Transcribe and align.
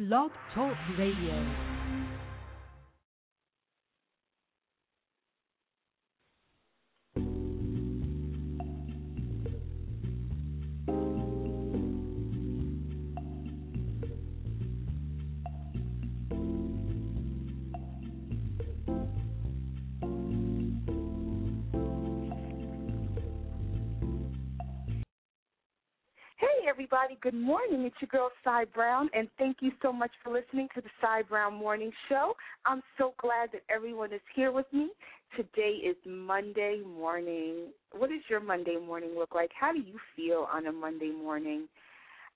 Blog 0.00 0.30
Talk 0.54 0.78
Radio. 0.96 1.69
Good 27.22 27.34
morning. 27.34 27.82
It's 27.82 27.96
your 28.00 28.08
girl, 28.08 28.30
Sai 28.42 28.64
Browne, 28.74 29.10
and 29.12 29.28
thank 29.36 29.58
you 29.60 29.72
so 29.82 29.92
much 29.92 30.10
for 30.24 30.32
listening 30.32 30.68
to 30.74 30.80
the 30.80 30.88
Sai 31.02 31.20
Browne 31.28 31.52
Morning 31.52 31.92
Show. 32.08 32.32
I'm 32.64 32.80
so 32.96 33.12
glad 33.20 33.50
that 33.52 33.60
everyone 33.68 34.10
is 34.14 34.22
here 34.34 34.52
with 34.52 34.64
me. 34.72 34.88
Today 35.36 35.72
is 35.84 35.96
Monday 36.06 36.80
morning. 36.82 37.72
What 37.92 38.08
does 38.08 38.22
your 38.30 38.40
Monday 38.40 38.78
morning 38.78 39.10
look 39.18 39.34
like? 39.34 39.50
How 39.58 39.70
do 39.70 39.80
you 39.80 39.98
feel 40.16 40.48
on 40.50 40.68
a 40.68 40.72
Monday 40.72 41.10
morning? 41.10 41.68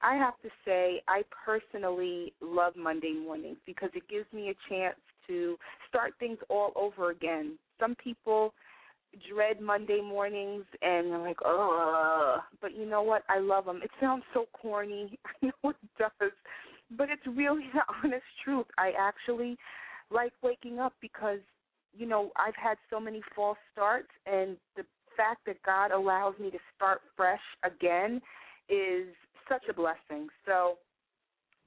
I 0.03 0.17
have 0.17 0.35
to 0.43 0.51
say, 0.67 1.01
I 1.09 1.23
personally 1.47 2.35
love 2.43 2.77
Monday 2.77 3.15
mornings 3.15 3.57
because 3.65 3.89
it 3.95 4.03
gives 4.11 4.27
me 4.35 4.51
a 4.51 4.69
chance 4.69 4.97
to 5.29 5.57
start 5.89 6.13
things 6.21 6.37
all 6.51 6.73
over 6.77 7.11
again. 7.11 7.59
Some 7.81 7.95
people 7.95 8.53
dread 9.29 9.61
Monday 9.61 10.01
mornings 10.01 10.65
and 10.83 11.13
I'm 11.15 11.21
like, 11.23 11.39
oh, 11.45 12.39
but 12.61 12.77
you 12.77 12.87
know 12.87 13.03
what? 13.03 13.23
I 13.29 13.39
love 13.39 13.67
them. 13.67 13.81
It 13.83 13.91
sounds 14.01 14.25
so 14.33 14.47
corny. 14.53 15.19
I 15.43 15.47
know 15.47 15.71
it 15.71 15.77
does, 15.99 16.33
but 16.97 17.09
it's 17.11 17.27
really 17.27 17.67
the 17.73 17.81
honest 18.05 18.25
truth. 18.45 18.67
I 18.79 18.93
actually 18.99 19.57
like 20.11 20.33
waking 20.43 20.79
up 20.79 20.93
because 21.01 21.41
you 21.97 22.07
know 22.07 22.31
I've 22.37 22.57
had 22.57 22.77
so 22.91 23.01
many 23.01 23.21
false 23.35 23.59
starts, 23.73 24.09
and 24.27 24.57
the 24.77 24.85
fact 25.17 25.41
that 25.47 25.57
God 25.65 25.91
allows 25.93 26.35
me 26.39 26.51
to 26.51 26.59
start 26.77 27.01
fresh 27.17 27.41
again 27.65 28.21
is 28.69 29.07
such 29.49 29.65
a 29.69 29.75
blessing. 29.75 30.29
So 30.47 30.79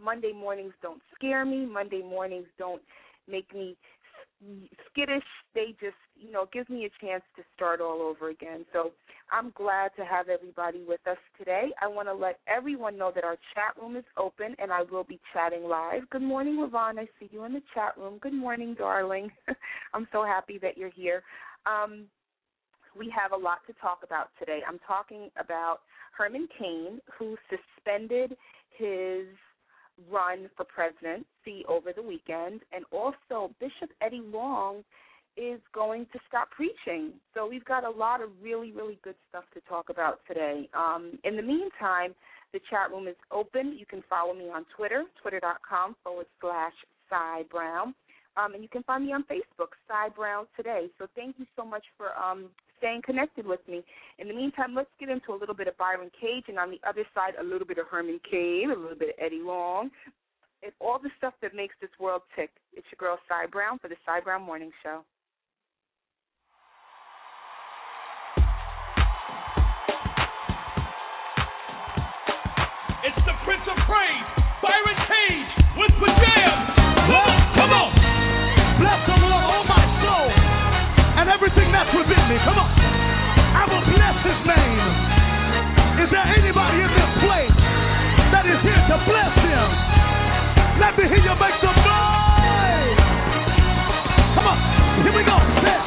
Monday 0.04 0.34
mornings 0.34 0.74
don't 0.82 1.02
scare 1.16 1.46
me. 1.46 1.66
Monday 1.66 2.02
mornings 2.02 2.48
don't 2.58 2.82
make 3.28 3.54
me 3.54 3.76
skittish. 4.90 5.24
They 5.54 5.76
just, 5.80 5.96
you 6.16 6.32
know, 6.32 6.48
gives 6.52 6.70
me 6.70 6.86
a 6.86 7.06
chance 7.06 7.24
to 7.36 7.44
start 7.56 7.82
all 7.82 8.02
over 8.02 8.30
again. 8.30 8.66
So 8.74 8.92
I'm 9.32 9.52
glad 9.56 9.92
to 9.98 10.06
have 10.06 10.30
everybody 10.30 10.84
with 10.88 11.02
us 11.10 11.18
today. 11.38 11.70
I 11.82 11.88
want 11.88 12.08
to 12.08 12.14
let 12.14 12.40
everyone 12.48 12.98
know 12.98 13.12
that 13.14 13.24
our 13.24 13.38
chat 13.54 13.82
room 13.82 13.96
is 13.96 14.06
open 14.18 14.56
and 14.60 14.72
I 14.72 14.84
will 14.84 15.04
be 15.04 15.20
chatting 15.34 15.64
live. 15.64 16.10
Good 16.10 16.22
morning, 16.22 16.56
Levon. 16.58 17.00
I 17.00 17.08
see 17.20 17.30
you 17.32 17.44
in 17.46 17.54
the 17.54 17.64
chat 17.74 17.98
room. 17.98 18.20
Good 18.22 18.34
morning, 18.34 18.76
darling. 18.78 19.30
I'm 19.94 20.08
so 20.12 20.24
happy 20.24 20.58
that 20.60 20.78
you're 20.78 20.90
here. 20.90 21.24
Um, 21.66 22.06
we 22.98 23.14
have 23.16 23.32
a 23.32 23.38
lot 23.38 23.60
to 23.68 23.74
talk 23.74 24.00
about 24.04 24.30
today. 24.40 24.62
I'm 24.68 24.80
talking 24.88 25.30
about 25.40 25.80
Herman 26.18 26.48
Cain, 26.58 27.00
who 27.18 27.38
suspended 27.50 28.36
his 28.78 29.26
run 30.12 30.50
for 30.56 30.66
presidency 30.66 31.66
over 31.68 31.94
the 31.94 32.02
weekend, 32.02 32.62
and 32.72 32.86
also 32.92 33.54
Bishop 33.60 33.92
Eddie 34.02 34.24
Long 34.24 34.84
is 35.38 35.60
going 35.74 36.06
to 36.14 36.20
stop 36.28 36.50
preaching. 36.52 37.14
So 37.34 37.48
we've 37.48 37.66
got 37.66 37.84
a 37.84 37.90
lot 37.90 38.22
of 38.22 38.30
really, 38.42 38.72
really 38.72 38.98
good 39.04 39.16
stuff 39.30 39.44
to 39.54 39.62
talk 39.70 39.90
about 39.90 40.20
today. 40.28 40.68
Um, 40.74 41.20
in 41.24 41.36
the 41.36 41.44
meantime, 41.44 42.16
the 42.54 42.60
chat 42.70 42.92
room 42.92 43.08
is 43.08 43.16
open. 43.32 43.78
You 43.78 43.86
can 43.86 44.04
follow 44.10 44.34
me 44.34 44.50
on 44.50 44.66
Twitter, 44.76 45.04
twitter.com 45.22 45.96
forward 46.04 46.26
slash 46.42 46.74
Sai 47.10 47.44
Browne. 47.52 47.94
Um, 48.36 48.54
and 48.54 48.64
you 48.64 48.70
can 48.70 48.84
find 48.84 49.06
me 49.06 49.14
on 49.14 49.24
Facebook, 49.24 49.74
Sai 49.88 50.10
Browne 50.16 50.46
Today. 50.56 50.88
So 50.98 51.08
thank 51.16 51.36
you 51.38 51.46
so 51.56 51.66
much 51.66 51.84
for 51.98 52.18
um, 52.18 52.50
staying 52.78 53.02
connected 53.04 53.46
with 53.46 53.60
me. 53.68 53.84
In 54.20 54.28
the 54.28 54.34
meantime, 54.34 54.74
let's 54.76 54.90
get 55.00 55.10
into 55.10 55.34
a 55.34 55.38
little 55.38 55.56
bit 55.56 55.68
of 55.68 55.78
Byron 55.78 56.12
Cage, 56.20 56.46
and 56.48 56.58
on 56.58 56.72
the 56.72 56.80
other 56.88 57.06
side, 57.14 57.34
a 57.40 57.44
little 57.44 57.68
bit 57.68 57.78
of 57.78 57.88
Herman 57.88 58.20
Cain, 58.30 58.72
a 58.72 58.80
little 58.80 58.98
bit 58.98 59.10
of 59.10 59.16
Eddie 59.20 59.42
Long, 59.44 59.90
and 60.64 60.72
all 60.80 60.98
the 60.98 61.10
stuff 61.18 61.34
that 61.42 61.54
makes 61.54 61.76
this 61.82 61.92
world 62.00 62.22
tick. 62.36 62.50
It's 62.74 62.88
your 62.92 62.98
girl, 62.98 63.20
Sai 63.28 63.46
Browne, 63.46 63.78
for 63.80 63.88
the 63.90 63.96
Sai 64.06 64.22
Browne 64.22 64.44
Morning 64.44 64.72
Show. 64.84 65.04
It's 73.06 73.22
the 73.24 73.36
Prince 73.46 73.64
of 73.70 73.78
Praise, 73.88 74.28
Byron 74.60 74.98
Cage, 75.08 75.52
with 75.80 75.94
pajamas. 75.96 76.76
Come 77.56 77.72
on. 77.72 77.90
Bless 78.82 79.00
the 79.08 79.18
Lord, 79.24 79.44
oh 79.48 79.64
my 79.64 79.84
soul, 80.04 80.28
and 81.22 81.30
everything 81.30 81.72
that's 81.72 81.90
within 81.96 82.20
me. 82.28 82.38
Come 82.44 82.60
on. 82.60 82.67
Bless 83.94 84.18
his 84.24 84.40
name. 84.48 84.92
Is 86.04 86.10
there 86.12 86.28
anybody 86.28 86.78
in 86.84 86.92
this 86.92 87.12
place 87.24 87.56
that 88.32 88.46
is 88.46 88.60
here 88.62 88.84
to 88.92 88.98
bless 89.08 89.34
him? 89.40 89.68
Let 90.80 90.94
me 90.98 91.04
hear 91.10 91.24
you 91.24 91.36
make 91.40 91.58
some 91.64 91.74
noise. 91.74 93.00
Come 94.38 94.48
on. 94.48 94.58
Here 95.04 95.16
we 95.16 95.24
go. 95.26 95.38
It. 95.66 95.84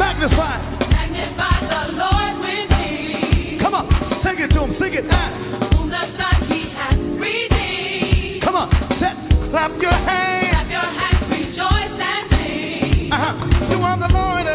Magnify. 0.00 0.56
Magnify 0.90 1.56
the 1.68 1.82
Lord 1.94 2.34
with 2.42 2.66
me, 2.74 3.58
Come 3.62 3.74
on. 3.74 3.84
Sing 4.24 4.36
it 4.40 4.48
to 4.50 4.60
him. 4.64 4.72
Sing 4.80 4.92
it. 4.98 5.04
Whom 5.06 5.86
the 5.92 6.04
Son 6.18 6.38
he 6.50 6.60
hath 6.74 6.98
redeemed. 7.20 8.42
Come 8.42 8.56
on. 8.56 8.68
Set. 8.98 9.14
Clap 9.52 9.72
your 9.80 9.92
hands. 9.92 10.50
Clap 10.50 10.68
your 10.70 10.88
hands, 10.90 11.22
rejoice 11.30 11.94
and 12.00 12.24
sing. 12.32 13.12
Uh-huh. 13.12 13.70
You 13.70 13.78
are 13.84 13.98
the 13.98 14.10
Lord 14.10 14.46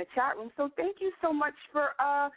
the 0.00 0.06
chat 0.14 0.36
room. 0.36 0.50
So 0.56 0.70
thank 0.76 0.96
you 1.00 1.12
so 1.20 1.32
much 1.32 1.54
for 1.72 1.90
uh, 2.00 2.30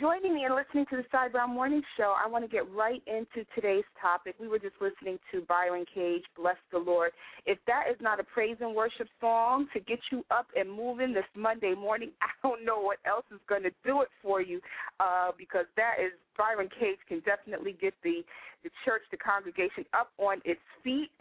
joining 0.00 0.34
me 0.34 0.44
and 0.44 0.54
listening 0.54 0.84
to 0.90 0.96
the 0.96 1.04
Sai 1.12 1.28
Browne 1.28 1.54
Morning 1.54 1.82
Show. 1.96 2.14
I 2.18 2.28
want 2.28 2.44
to 2.44 2.50
get 2.50 2.68
right 2.74 3.02
into 3.06 3.46
today's 3.54 3.84
topic. 4.00 4.34
We 4.40 4.48
were 4.48 4.58
just 4.58 4.74
listening 4.80 5.18
to 5.30 5.42
Byron 5.42 5.84
Cage, 5.94 6.24
Bless 6.36 6.56
the 6.72 6.78
Lord. 6.78 7.12
If 7.46 7.58
that 7.68 7.84
is 7.88 7.96
not 8.00 8.18
a 8.18 8.24
praise 8.24 8.56
and 8.60 8.74
worship 8.74 9.06
song 9.20 9.68
to 9.72 9.78
get 9.78 10.00
you 10.10 10.24
up 10.32 10.46
and 10.56 10.68
moving 10.70 11.14
this 11.14 11.24
Monday 11.36 11.74
morning, 11.74 12.10
I 12.20 12.28
don't 12.42 12.64
know 12.64 12.80
what 12.80 12.98
else 13.06 13.24
is 13.32 13.40
going 13.48 13.62
to 13.62 13.72
do 13.84 14.02
it 14.02 14.08
for 14.20 14.42
you 14.42 14.60
uh, 14.98 15.30
because 15.38 15.66
that 15.76 15.94
is 16.04 16.10
Byron 16.36 16.68
Cage 16.78 16.98
can 17.08 17.20
definitely 17.20 17.76
get 17.80 17.94
the, 18.02 18.22
the 18.64 18.70
church, 18.84 19.02
the 19.12 19.16
congregation 19.16 19.84
up 19.94 20.10
on 20.18 20.42
its 20.44 20.60
feet 20.82 21.10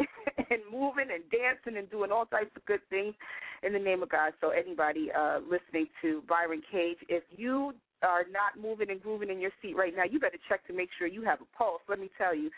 and 0.50 0.60
moving 0.72 1.14
and 1.14 1.24
dancing 1.30 1.78
and 1.78 1.90
doing 1.92 2.12
all 2.12 2.26
types 2.26 2.52
of 2.56 2.66
good 2.66 2.82
things 2.90 3.14
in 3.64 3.74
the 3.74 3.80
name 3.80 4.04
of 4.04 4.10
God. 4.10 4.34
So 4.42 4.50
anybody 4.50 5.10
uh, 5.12 5.40
listening 5.40 5.88
to 6.02 6.24
Byron 6.28 6.62
Cage, 6.72 6.98
if 7.10 7.24
you 7.36 7.74
are 8.04 8.24
not 8.32 8.62
moving 8.62 8.90
and 8.90 9.02
grooving 9.02 9.30
in 9.30 9.40
your 9.40 9.52
seat 9.62 9.76
right 9.76 9.94
now, 9.96 10.04
you 10.04 10.20
better 10.20 10.38
check 10.50 10.66
to 10.68 10.74
make 10.74 10.90
sure 10.98 11.08
you 11.08 11.24
have 11.24 11.40
a 11.42 11.58
pulse. 11.58 11.82
Let 11.88 12.00
me 12.00 12.10
tell 12.18 12.36
you. 12.36 12.50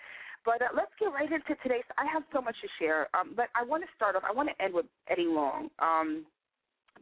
But 0.45 0.61
uh, 0.61 0.71
let's 0.75 0.91
get 0.99 1.07
right 1.07 1.31
into 1.31 1.55
today. 1.61 1.81
So 1.87 1.93
I 1.97 2.05
have 2.11 2.23
so 2.33 2.41
much 2.41 2.55
to 2.61 2.67
share, 2.79 3.07
um, 3.13 3.33
but 3.35 3.47
I 3.55 3.63
want 3.63 3.83
to 3.83 3.89
start 3.95 4.15
off. 4.15 4.23
I 4.27 4.31
want 4.31 4.49
to 4.49 4.63
end 4.63 4.73
with 4.73 4.85
Eddie 5.09 5.27
Long, 5.27 5.69
um, 5.79 6.25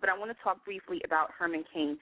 but 0.02 0.10
I 0.10 0.18
want 0.18 0.32
to 0.32 0.44
talk 0.44 0.66
briefly 0.66 1.02
about 1.06 1.30
Herman 1.38 1.64
Cain. 1.74 1.98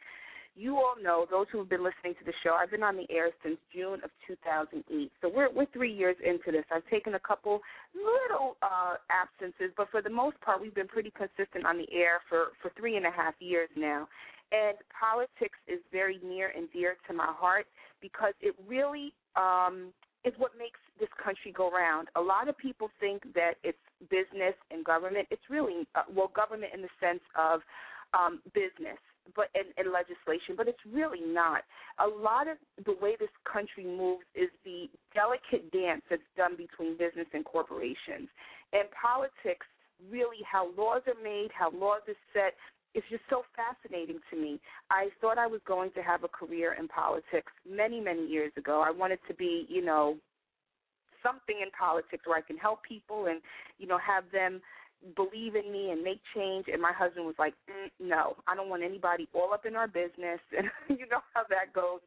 You 0.55 0.77
all 0.77 0.95
know 1.01 1.25
those 1.29 1.47
who 1.51 1.57
have 1.59 1.69
been 1.69 1.83
listening 1.83 2.13
to 2.19 2.25
the 2.25 2.33
show. 2.43 2.53
I've 2.53 2.69
been 2.69 2.83
on 2.83 2.95
the 2.95 3.09
air 3.09 3.31
since 3.43 3.57
June 3.73 3.99
of 4.03 4.11
2008, 4.27 5.11
so 5.21 5.29
we're 5.33 5.51
we're 5.51 5.65
three 5.73 5.91
years 5.91 6.15
into 6.23 6.51
this. 6.51 6.63
I've 6.71 6.87
taken 6.89 7.15
a 7.15 7.19
couple 7.19 7.61
little 7.95 8.57
uh, 8.61 8.95
absences, 9.09 9.73
but 9.75 9.89
for 9.89 10.01
the 10.01 10.11
most 10.11 10.39
part, 10.41 10.61
we've 10.61 10.75
been 10.75 10.87
pretty 10.87 11.11
consistent 11.11 11.65
on 11.65 11.77
the 11.77 11.87
air 11.91 12.21
for 12.29 12.53
for 12.61 12.71
three 12.77 12.97
and 12.97 13.05
a 13.05 13.11
half 13.11 13.33
years 13.39 13.69
now. 13.75 14.07
And 14.51 14.77
politics 14.93 15.57
is 15.67 15.79
very 15.91 16.19
near 16.23 16.53
and 16.55 16.69
dear 16.71 16.97
to 17.07 17.13
my 17.13 17.29
heart 17.29 17.65
because 17.99 18.33
it 18.39 18.53
really 18.67 19.11
um, 19.35 19.91
is 20.23 20.33
what 20.37 20.51
makes 20.57 20.79
this 20.99 21.09
country 21.17 21.51
go 21.51 21.71
round. 21.71 22.09
A 22.15 22.21
lot 22.21 22.47
of 22.47 22.55
people 22.57 22.89
think 22.99 23.23
that 23.33 23.55
it's 23.63 23.81
business 24.11 24.53
and 24.69 24.85
government. 24.85 25.27
It's 25.31 25.49
really, 25.49 25.87
uh, 25.95 26.03
well, 26.13 26.31
government 26.35 26.71
in 26.75 26.83
the 26.83 26.93
sense 27.01 27.21
of 27.35 27.61
um, 28.13 28.39
business 28.53 29.01
but 29.35 29.47
and, 29.55 29.67
and 29.77 29.93
legislation, 29.93 30.55
but 30.55 30.67
it's 30.67 30.83
really 30.91 31.21
not. 31.21 31.63
A 31.99 32.07
lot 32.07 32.47
of 32.47 32.57
the 32.85 32.95
way 33.01 33.15
this 33.19 33.33
country 33.51 33.85
moves 33.85 34.25
is 34.35 34.49
the 34.65 34.89
delicate 35.13 35.71
dance 35.71 36.01
that's 36.09 36.21
done 36.35 36.55
between 36.57 36.97
business 36.97 37.27
and 37.33 37.45
corporations. 37.45 38.27
And 38.73 38.89
politics, 38.91 39.65
really, 40.11 40.43
how 40.49 40.69
laws 40.77 41.01
are 41.07 41.21
made, 41.23 41.49
how 41.57 41.71
laws 41.71 42.01
are 42.07 42.19
set, 42.33 42.53
it's 42.93 43.05
just 43.09 43.23
so 43.29 43.43
fascinating 43.55 44.19
to 44.29 44.37
me. 44.37 44.59
I 44.91 45.09
thought 45.19 45.37
I 45.37 45.47
was 45.47 45.61
going 45.65 45.91
to 45.93 46.01
have 46.01 46.23
a 46.23 46.27
career 46.27 46.75
in 46.77 46.87
politics 46.87 47.51
many, 47.69 47.99
many 47.99 48.27
years 48.27 48.51
ago. 48.55 48.83
I 48.85 48.91
wanted 48.91 49.19
to 49.27 49.33
be, 49.33 49.65
you 49.67 49.83
know, 49.83 50.17
something 51.23 51.55
in 51.61 51.71
politics 51.71 52.23
where 52.25 52.37
I 52.37 52.41
can 52.41 52.57
help 52.57 52.83
people 52.83 53.27
and, 53.27 53.41
you 53.79 53.87
know, 53.87 53.97
have 53.97 54.25
them 54.31 54.61
believe 55.15 55.55
in 55.55 55.71
me 55.71 55.91
and 55.91 56.03
make 56.03 56.19
change 56.35 56.65
and 56.71 56.81
my 56.81 56.93
husband 56.93 57.25
was 57.25 57.35
like 57.37 57.53
mm, 57.69 57.89
no 57.99 58.35
i 58.47 58.55
don't 58.55 58.69
want 58.69 58.83
anybody 58.83 59.27
all 59.33 59.53
up 59.53 59.65
in 59.65 59.75
our 59.75 59.87
business 59.87 60.39
and 60.57 60.67
you 60.89 61.05
know 61.11 61.19
how 61.33 61.43
that 61.49 61.73
goes 61.73 61.99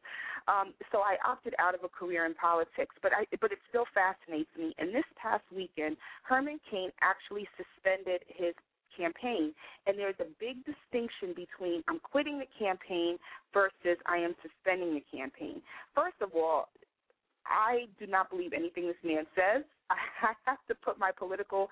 um 0.49 0.73
so 0.91 0.99
i 0.99 1.17
opted 1.27 1.55
out 1.59 1.75
of 1.75 1.85
a 1.85 1.89
career 1.89 2.25
in 2.25 2.35
politics 2.35 2.95
but 3.03 3.13
i 3.13 3.27
but 3.41 3.53
it 3.53 3.59
still 3.69 3.85
fascinates 3.93 4.51
me 4.59 4.75
and 4.79 4.95
this 4.95 5.05
past 5.21 5.45
weekend 5.55 5.97
herman 6.23 6.59
cain 6.71 6.91
actually 7.03 7.47
suspended 7.57 8.23
his 8.29 8.55
campaign. 8.97 9.53
And 9.87 9.99
there's 9.99 10.19
a 10.21 10.27
big 10.41 10.65
distinction 10.65 11.37
between 11.37 11.85
I'm 11.89 12.01
quitting 12.01 12.39
the 12.39 12.49
campaign 12.59 13.19
versus 13.53 14.01
I 14.07 14.17
am 14.17 14.35
suspending 14.43 14.95
the 14.95 15.05
campaign. 15.13 15.61
First 15.95 16.17
of 16.23 16.31
all, 16.35 16.69
I 17.49 17.87
do 17.99 18.07
not 18.07 18.31
believe 18.31 18.53
anything 18.53 18.87
this 18.87 18.97
man 19.05 19.25
says. 19.35 19.65
I 19.91 20.33
have 20.45 20.59
to 20.69 20.75
put 20.75 20.99
my 20.99 21.11
political 21.17 21.69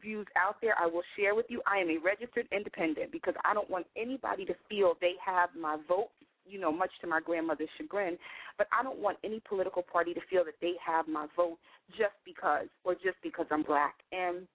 views 0.00 0.26
out 0.36 0.56
there. 0.60 0.74
I 0.78 0.86
will 0.86 1.02
share 1.16 1.34
with 1.34 1.46
you. 1.48 1.62
I 1.66 1.78
am 1.78 1.88
a 1.88 1.98
registered 1.98 2.46
independent 2.52 3.12
because 3.12 3.34
I 3.44 3.54
don't 3.54 3.70
want 3.70 3.86
anybody 3.96 4.44
to 4.46 4.54
feel 4.68 4.94
they 5.00 5.14
have 5.24 5.50
my 5.58 5.78
vote, 5.88 6.10
you 6.46 6.60
know, 6.60 6.72
much 6.72 6.90
to 7.00 7.06
my 7.06 7.20
grandmother's 7.20 7.68
chagrin. 7.78 8.18
But 8.58 8.68
I 8.78 8.82
don't 8.82 8.98
want 8.98 9.18
any 9.24 9.40
political 9.48 9.82
party 9.82 10.14
to 10.14 10.20
feel 10.30 10.44
that 10.44 10.54
they 10.60 10.74
have 10.84 11.08
my 11.08 11.26
vote 11.36 11.58
just 11.90 12.14
because 12.24 12.66
or 12.84 12.94
just 12.94 13.16
because 13.22 13.46
I'm 13.50 13.62
black. 13.62 13.94
And 14.12 14.46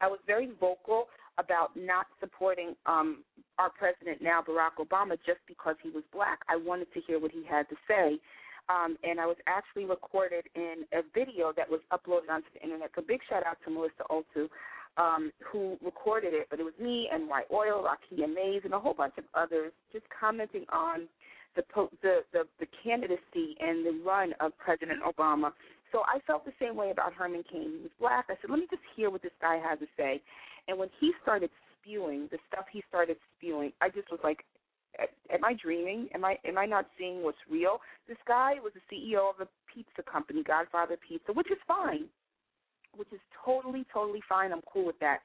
I 0.00 0.08
was 0.08 0.18
very 0.26 0.50
vocal 0.60 1.06
about 1.38 1.76
not 1.76 2.06
supporting 2.20 2.74
um, 2.86 3.22
our 3.58 3.70
president 3.70 4.22
now, 4.22 4.42
Barack 4.42 4.80
Obama, 4.80 5.16
just 5.26 5.40
because 5.46 5.76
he 5.82 5.90
was 5.90 6.02
black. 6.12 6.40
I 6.48 6.56
wanted 6.56 6.92
to 6.94 7.00
hear 7.06 7.18
what 7.18 7.30
he 7.30 7.44
had 7.48 7.68
to 7.68 7.76
say. 7.88 8.18
Um, 8.68 8.96
and 9.04 9.20
I 9.20 9.26
was 9.26 9.36
actually 9.46 9.84
recorded 9.84 10.44
in 10.54 10.84
a 10.92 11.02
video 11.14 11.52
that 11.56 11.70
was 11.70 11.80
uploaded 11.92 12.30
onto 12.30 12.48
the 12.54 12.62
internet. 12.62 12.90
So 12.94 13.02
big 13.06 13.20
shout 13.28 13.46
out 13.46 13.58
to 13.64 13.70
Melissa 13.70 14.02
Oltu, 14.10 14.48
um, 14.96 15.30
who 15.52 15.76
recorded 15.84 16.34
it. 16.34 16.48
But 16.50 16.58
it 16.58 16.64
was 16.64 16.74
me 16.80 17.08
and 17.12 17.28
White 17.28 17.46
Oil, 17.52 17.84
Rakia 17.86 18.26
Mays, 18.26 18.62
and 18.64 18.74
a 18.74 18.78
whole 18.78 18.94
bunch 18.94 19.14
of 19.18 19.24
others 19.34 19.72
just 19.92 20.04
commenting 20.18 20.64
on 20.72 21.06
the, 21.54 21.62
the 22.02 22.20
the 22.32 22.42
the 22.60 22.66
candidacy 22.82 23.56
and 23.60 23.86
the 23.86 24.02
run 24.04 24.34
of 24.40 24.52
President 24.58 25.00
Obama. 25.02 25.52
So 25.92 26.00
I 26.00 26.18
felt 26.26 26.44
the 26.44 26.52
same 26.60 26.76
way 26.76 26.90
about 26.90 27.14
Herman 27.14 27.44
Cain. 27.50 27.70
He 27.76 27.82
was 27.82 27.90
black. 28.00 28.26
I 28.28 28.34
said, 28.40 28.50
let 28.50 28.58
me 28.58 28.66
just 28.70 28.82
hear 28.96 29.08
what 29.10 29.22
this 29.22 29.32
guy 29.40 29.58
has 29.58 29.78
to 29.78 29.86
say. 29.96 30.20
And 30.68 30.76
when 30.76 30.88
he 31.00 31.12
started 31.22 31.50
spewing 31.80 32.28
the 32.32 32.38
stuff 32.48 32.66
he 32.72 32.82
started 32.88 33.16
spewing, 33.38 33.72
I 33.80 33.88
just 33.88 34.10
was 34.10 34.20
like, 34.24 34.44
am 35.32 35.44
I 35.44 35.54
dreaming? 35.54 36.08
Am 36.14 36.24
I 36.24 36.38
am 36.44 36.58
I 36.58 36.66
not 36.66 36.86
seeing 36.98 37.22
what's 37.22 37.38
real? 37.50 37.80
This 38.08 38.18
guy 38.26 38.54
was 38.62 38.72
the 38.74 38.84
CEO 38.94 39.30
of 39.30 39.40
a 39.40 39.48
pizza 39.72 40.02
company, 40.10 40.42
Godfather 40.42 40.96
Pizza, 40.96 41.32
which 41.32 41.50
is 41.50 41.58
fine, 41.66 42.04
which 42.96 43.12
is 43.12 43.20
totally 43.44 43.84
totally 43.92 44.22
fine. 44.28 44.52
I'm 44.52 44.62
cool 44.72 44.86
with 44.86 44.98
that. 45.00 45.20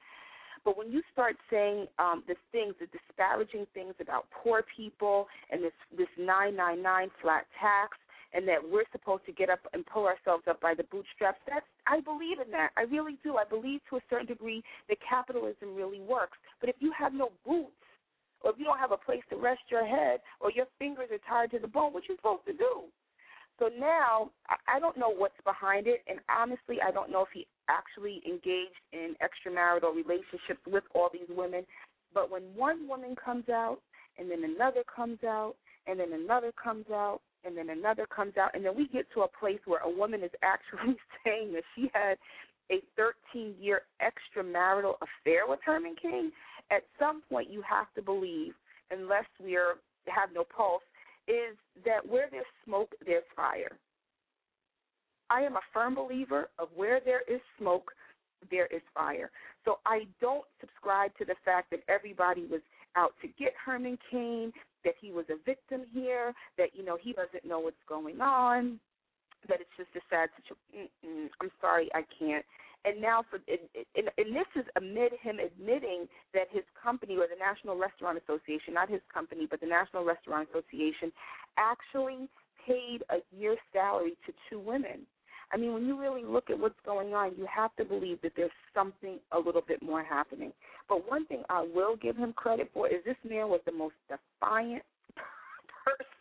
But 0.64 0.78
when 0.78 0.92
you 0.92 1.02
start 1.12 1.36
saying 1.50 1.86
um, 1.98 2.22
the 2.28 2.36
things, 2.52 2.74
the 2.78 2.86
disparaging 2.86 3.66
things 3.74 3.94
about 4.00 4.26
poor 4.30 4.64
people 4.76 5.26
and 5.50 5.62
this 5.62 5.72
this 5.96 6.08
999 6.18 7.10
flat 7.20 7.46
tax, 7.60 7.98
and 8.32 8.46
that 8.48 8.58
we're 8.62 8.84
supposed 8.92 9.24
to 9.26 9.32
get 9.32 9.50
up 9.50 9.60
and 9.72 9.84
pull 9.86 10.06
ourselves 10.06 10.44
up 10.48 10.60
by 10.60 10.74
the 10.74 10.84
bootstraps. 10.84 11.38
That's 11.48 11.66
I 11.86 12.00
believe 12.00 12.38
in 12.44 12.50
that. 12.52 12.70
I 12.76 12.82
really 12.82 13.18
do. 13.22 13.36
I 13.36 13.44
believe 13.44 13.80
to 13.90 13.96
a 13.96 14.00
certain 14.08 14.26
degree 14.26 14.62
that 14.88 14.98
capitalism 15.06 15.74
really 15.74 16.00
works. 16.00 16.38
But 16.60 16.68
if 16.68 16.76
you 16.78 16.92
have 16.98 17.12
no 17.12 17.30
boots, 17.44 17.72
or 18.42 18.50
if 18.50 18.58
you 18.58 18.64
don't 18.64 18.78
have 18.78 18.92
a 18.92 18.96
place 18.96 19.22
to 19.30 19.36
rest 19.36 19.62
your 19.70 19.86
head, 19.86 20.20
or 20.40 20.50
your 20.50 20.66
fingers 20.78 21.08
are 21.10 21.22
tied 21.28 21.50
to 21.52 21.58
the 21.58 21.68
bone, 21.68 21.92
what 21.92 22.08
you 22.08 22.16
supposed 22.16 22.46
to 22.46 22.52
do? 22.52 22.82
So 23.58 23.70
now 23.78 24.30
I 24.66 24.80
don't 24.80 24.96
know 24.96 25.12
what's 25.14 25.40
behind 25.44 25.86
it, 25.86 26.02
and 26.08 26.18
honestly, 26.28 26.78
I 26.86 26.90
don't 26.90 27.10
know 27.10 27.22
if 27.22 27.28
he 27.32 27.46
actually 27.68 28.22
engaged 28.26 28.82
in 28.92 29.14
extramarital 29.22 29.94
relationships 29.94 30.60
with 30.66 30.84
all 30.94 31.10
these 31.12 31.28
women. 31.28 31.64
But 32.14 32.30
when 32.30 32.42
one 32.56 32.88
woman 32.88 33.14
comes 33.14 33.48
out, 33.48 33.78
and 34.18 34.30
then 34.30 34.44
another 34.44 34.82
comes 34.94 35.18
out, 35.24 35.54
and 35.86 35.98
then 35.98 36.12
another 36.12 36.52
comes 36.62 36.86
out, 36.90 37.20
and 37.44 37.56
then 37.56 37.70
another 37.70 38.06
comes 38.06 38.36
out, 38.36 38.50
and 38.54 38.64
then 38.64 38.76
we 38.76 38.88
get 38.88 39.06
to 39.14 39.22
a 39.22 39.28
place 39.28 39.60
where 39.64 39.80
a 39.80 39.90
woman 39.90 40.22
is 40.22 40.30
actually 40.42 40.96
saying 41.24 41.52
that 41.52 41.64
she 41.74 41.90
had 41.92 42.16
a 42.70 42.80
13 42.96 43.54
year 43.60 43.82
extramarital 44.00 44.94
affair 44.96 45.42
with 45.46 45.60
Herman 45.64 45.96
Cain. 46.00 46.32
At 46.72 46.84
some 46.98 47.22
point, 47.28 47.50
you 47.50 47.62
have 47.68 47.86
to 47.94 48.02
believe, 48.02 48.54
unless 48.90 49.26
we 49.42 49.56
are 49.56 49.74
have 50.06 50.30
no 50.34 50.44
pulse, 50.44 50.82
is 51.28 51.56
that 51.84 52.04
where 52.04 52.28
there's 52.30 52.44
smoke, 52.64 52.92
there's 53.06 53.22
fire. 53.36 53.70
I 55.30 55.42
am 55.42 55.56
a 55.56 55.60
firm 55.72 55.94
believer 55.94 56.48
of 56.58 56.68
where 56.74 56.98
there 57.04 57.22
is 57.28 57.40
smoke, 57.58 57.92
there 58.50 58.66
is 58.66 58.82
fire. 58.92 59.30
So 59.64 59.78
I 59.86 60.06
don't 60.20 60.44
subscribe 60.60 61.16
to 61.18 61.24
the 61.24 61.36
fact 61.44 61.70
that 61.70 61.80
everybody 61.88 62.46
was 62.46 62.60
out 62.96 63.12
to 63.22 63.28
get 63.38 63.52
Herman 63.64 63.98
Cain, 64.10 64.52
that 64.84 64.94
he 65.00 65.12
was 65.12 65.24
a 65.30 65.36
victim 65.46 65.82
here, 65.92 66.34
that 66.58 66.70
you 66.74 66.84
know 66.84 66.98
he 67.00 67.12
doesn't 67.12 67.44
know 67.44 67.60
what's 67.60 67.76
going 67.88 68.20
on, 68.20 68.80
that 69.48 69.60
it's 69.60 69.70
just 69.76 69.90
a 69.96 70.00
sad 70.10 70.28
situation. 70.36 71.30
I'm 71.40 71.50
sorry, 71.60 71.88
I 71.94 72.02
can't. 72.18 72.44
And 72.84 73.00
now, 73.00 73.24
for 73.30 73.38
and, 73.46 74.08
and, 74.18 74.34
this 74.34 74.46
is 74.56 74.64
amid 74.76 75.12
him 75.22 75.38
admitting 75.38 76.08
that 76.34 76.48
his 76.50 76.64
company, 76.82 77.16
or 77.16 77.28
the 77.28 77.38
National 77.38 77.78
Restaurant 77.78 78.18
Association, 78.18 78.74
not 78.74 78.90
his 78.90 79.00
company, 79.12 79.46
but 79.48 79.60
the 79.60 79.66
National 79.66 80.04
Restaurant 80.04 80.48
Association, 80.50 81.12
actually 81.56 82.28
paid 82.66 83.02
a 83.10 83.18
year's 83.36 83.58
salary 83.72 84.14
to 84.26 84.32
two 84.50 84.58
women. 84.58 85.06
I 85.52 85.58
mean, 85.58 85.74
when 85.74 85.86
you 85.86 86.00
really 86.00 86.24
look 86.24 86.50
at 86.50 86.58
what's 86.58 86.80
going 86.84 87.12
on, 87.12 87.32
you 87.36 87.46
have 87.54 87.76
to 87.76 87.84
believe 87.84 88.20
that 88.22 88.32
there's 88.36 88.50
something 88.74 89.18
a 89.32 89.38
little 89.38 89.62
bit 89.66 89.82
more 89.82 90.02
happening. 90.02 90.52
But 90.88 91.08
one 91.08 91.26
thing 91.26 91.42
I 91.50 91.66
will 91.74 91.94
give 91.96 92.16
him 92.16 92.32
credit 92.32 92.70
for 92.72 92.88
is 92.88 93.04
this 93.04 93.16
man 93.28 93.48
was 93.48 93.60
the 93.66 93.72
most 93.72 93.94
defiant 94.08 94.82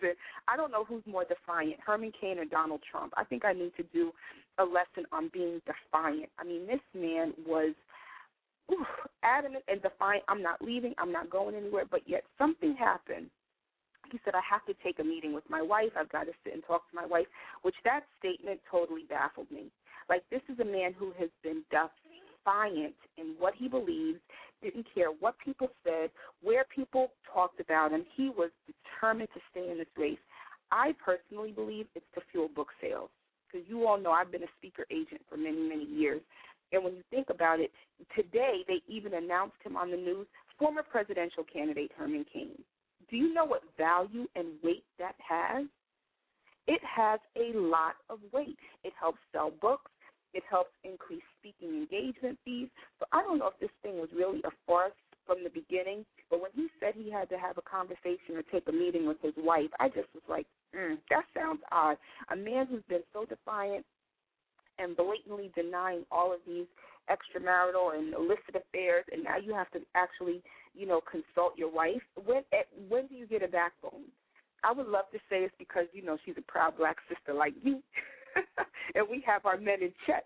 person. 0.01 0.17
I 0.47 0.57
don't 0.57 0.71
know 0.71 0.83
who's 0.83 1.03
more 1.05 1.23
defiant, 1.23 1.79
Herman 1.85 2.11
Cain 2.19 2.39
or 2.39 2.45
Donald 2.45 2.81
Trump. 2.89 3.13
I 3.15 3.23
think 3.23 3.45
I 3.45 3.53
need 3.53 3.71
to 3.77 3.83
do 3.93 4.11
a 4.57 4.63
lesson 4.63 5.05
on 5.11 5.29
being 5.31 5.61
defiant. 5.65 6.29
I 6.37 6.43
mean, 6.43 6.67
this 6.67 6.81
man 6.93 7.33
was 7.47 7.73
ooh, 8.71 8.85
adamant 9.23 9.63
and 9.67 9.81
defiant. 9.81 10.23
I'm 10.27 10.41
not 10.41 10.61
leaving. 10.61 10.93
I'm 10.97 11.11
not 11.11 11.29
going 11.29 11.55
anywhere. 11.55 11.85
But 11.89 12.01
yet 12.05 12.23
something 12.37 12.75
happened. 12.75 13.27
He 14.11 14.19
said, 14.25 14.35
I 14.35 14.41
have 14.49 14.65
to 14.65 14.73
take 14.83 14.99
a 14.99 15.03
meeting 15.03 15.33
with 15.33 15.49
my 15.49 15.61
wife. 15.61 15.91
I've 15.97 16.11
got 16.11 16.25
to 16.25 16.33
sit 16.43 16.53
and 16.53 16.63
talk 16.67 16.89
to 16.89 16.95
my 16.95 17.05
wife, 17.05 17.27
which 17.61 17.75
that 17.85 18.01
statement 18.19 18.59
totally 18.69 19.03
baffled 19.07 19.49
me. 19.49 19.71
Like, 20.09 20.23
this 20.29 20.41
is 20.51 20.59
a 20.59 20.65
man 20.65 20.93
who 20.97 21.13
has 21.17 21.29
been 21.43 21.63
defiant 22.43 22.95
in 23.17 23.35
what 23.39 23.53
he 23.57 23.67
believes, 23.67 24.19
didn't 24.61 24.85
care 24.93 25.07
what 25.19 25.35
people 25.43 25.69
said, 25.83 26.09
where 26.41 26.65
people 26.73 27.11
talked 27.33 27.59
about 27.59 27.91
him. 27.91 28.05
He 28.15 28.29
was 28.29 28.51
determined 28.67 29.29
to 29.33 29.39
stay 29.51 29.71
in 29.71 29.77
this 29.77 29.87
race. 29.97 30.19
I 30.71 30.93
personally 31.03 31.51
believe 31.51 31.87
it's 31.95 32.05
to 32.15 32.21
fuel 32.31 32.49
book 32.53 32.69
sales 32.81 33.09
because 33.51 33.67
you 33.67 33.85
all 33.85 33.99
know 33.99 34.11
I've 34.11 34.31
been 34.31 34.43
a 34.43 34.53
speaker 34.57 34.85
agent 34.91 35.21
for 35.29 35.37
many, 35.37 35.57
many 35.67 35.85
years. 35.85 36.21
And 36.71 36.83
when 36.83 36.93
you 36.93 37.03
think 37.09 37.29
about 37.29 37.59
it, 37.59 37.71
today 38.15 38.63
they 38.67 38.81
even 38.87 39.13
announced 39.13 39.57
him 39.63 39.75
on 39.75 39.91
the 39.91 39.97
news, 39.97 40.27
former 40.57 40.83
presidential 40.83 41.43
candidate 41.51 41.91
Herman 41.97 42.25
Cain. 42.31 42.51
Do 43.09 43.17
you 43.17 43.33
know 43.33 43.43
what 43.43 43.63
value 43.77 44.27
and 44.35 44.47
weight 44.63 44.85
that 44.99 45.15
has? 45.17 45.65
It 46.67 46.79
has 46.83 47.19
a 47.35 47.57
lot 47.57 47.95
of 48.09 48.19
weight. 48.31 48.57
It 48.85 48.93
helps 48.97 49.19
sell 49.33 49.51
books. 49.61 49.91
It 50.33 50.43
helps 50.49 50.71
increase 50.83 51.23
speaking 51.39 51.75
engagement 51.75 52.39
fees. 52.45 52.69
So 52.99 53.05
I 53.11 53.21
don't 53.21 53.39
know 53.39 53.47
if 53.47 53.59
this 53.59 53.75
thing 53.83 53.99
was 53.99 54.09
really 54.15 54.41
a 54.45 54.51
farce 54.65 54.93
from 55.25 55.43
the 55.43 55.49
beginning, 55.49 56.05
but 56.29 56.41
when 56.41 56.51
he 56.55 56.67
said 56.79 56.93
he 56.95 57.11
had 57.11 57.29
to 57.29 57.37
have 57.37 57.57
a 57.57 57.61
conversation 57.61 58.35
or 58.35 58.43
take 58.51 58.67
a 58.67 58.71
meeting 58.71 59.07
with 59.07 59.21
his 59.21 59.33
wife, 59.37 59.69
I 59.79 59.87
just 59.87 60.09
was 60.13 60.23
like, 60.27 60.47
mm, 60.75 60.97
that 61.09 61.25
sounds 61.35 61.61
odd. 61.71 61.97
A 62.31 62.35
man 62.35 62.67
who's 62.67 62.83
been 62.89 63.03
so 63.13 63.25
defiant 63.25 63.85
and 64.79 64.97
blatantly 64.97 65.51
denying 65.55 66.05
all 66.11 66.33
of 66.33 66.39
these 66.47 66.65
extramarital 67.09 67.97
and 67.97 68.13
illicit 68.13 68.55
affairs, 68.55 69.05
and 69.11 69.23
now 69.23 69.37
you 69.37 69.53
have 69.53 69.69
to 69.71 69.79
actually, 69.95 70.41
you 70.73 70.87
know, 70.87 71.01
consult 71.09 71.57
your 71.57 71.71
wife. 71.71 72.01
When 72.25 72.43
at, 72.53 72.67
when 72.89 73.07
do 73.07 73.15
you 73.15 73.27
get 73.27 73.43
a 73.43 73.47
backbone? 73.47 74.05
I 74.63 74.71
would 74.71 74.87
love 74.87 75.05
to 75.11 75.17
say 75.29 75.43
it's 75.43 75.55
because 75.57 75.85
you 75.91 76.03
know 76.03 76.17
she's 76.23 76.35
a 76.37 76.51
proud 76.51 76.77
black 76.77 76.97
sister 77.09 77.33
like 77.33 77.53
me, 77.63 77.81
and 78.95 79.07
we 79.09 79.23
have 79.25 79.45
our 79.45 79.57
men 79.57 79.81
in 79.81 79.91
check. 80.05 80.23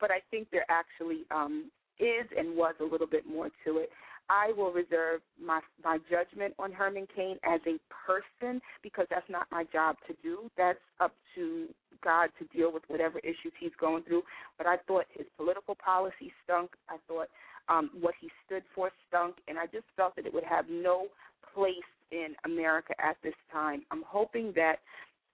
But 0.00 0.10
I 0.10 0.20
think 0.30 0.48
there 0.50 0.66
actually 0.68 1.24
um, 1.30 1.70
is 1.98 2.26
and 2.36 2.56
was 2.56 2.74
a 2.80 2.84
little 2.84 3.06
bit 3.06 3.26
more 3.26 3.48
to 3.64 3.78
it. 3.78 3.90
I 4.28 4.52
will 4.56 4.72
reserve 4.72 5.20
my 5.42 5.60
my 5.82 5.98
judgment 6.10 6.54
on 6.58 6.72
Herman 6.72 7.06
Cain 7.14 7.38
as 7.44 7.60
a 7.66 7.76
person 8.06 8.60
because 8.82 9.06
that's 9.10 9.28
not 9.28 9.46
my 9.50 9.64
job 9.64 9.96
to 10.06 10.14
do. 10.22 10.50
That's 10.56 10.78
up 11.00 11.12
to 11.34 11.66
God 12.02 12.30
to 12.38 12.56
deal 12.56 12.72
with 12.72 12.82
whatever 12.88 13.18
issues 13.20 13.52
he's 13.60 13.72
going 13.78 14.02
through. 14.04 14.22
But 14.56 14.66
I 14.66 14.76
thought 14.86 15.04
his 15.12 15.26
political 15.36 15.74
policy 15.74 16.32
stunk. 16.44 16.70
I 16.88 16.96
thought 17.06 17.28
um, 17.68 17.90
what 18.00 18.14
he 18.20 18.30
stood 18.46 18.62
for 18.74 18.90
stunk, 19.08 19.36
and 19.48 19.58
I 19.58 19.66
just 19.66 19.86
felt 19.96 20.16
that 20.16 20.26
it 20.26 20.32
would 20.32 20.44
have 20.44 20.66
no 20.70 21.06
place 21.54 21.74
in 22.10 22.34
America 22.44 22.94
at 23.02 23.16
this 23.22 23.34
time. 23.52 23.82
I'm 23.90 24.04
hoping 24.06 24.52
that 24.56 24.76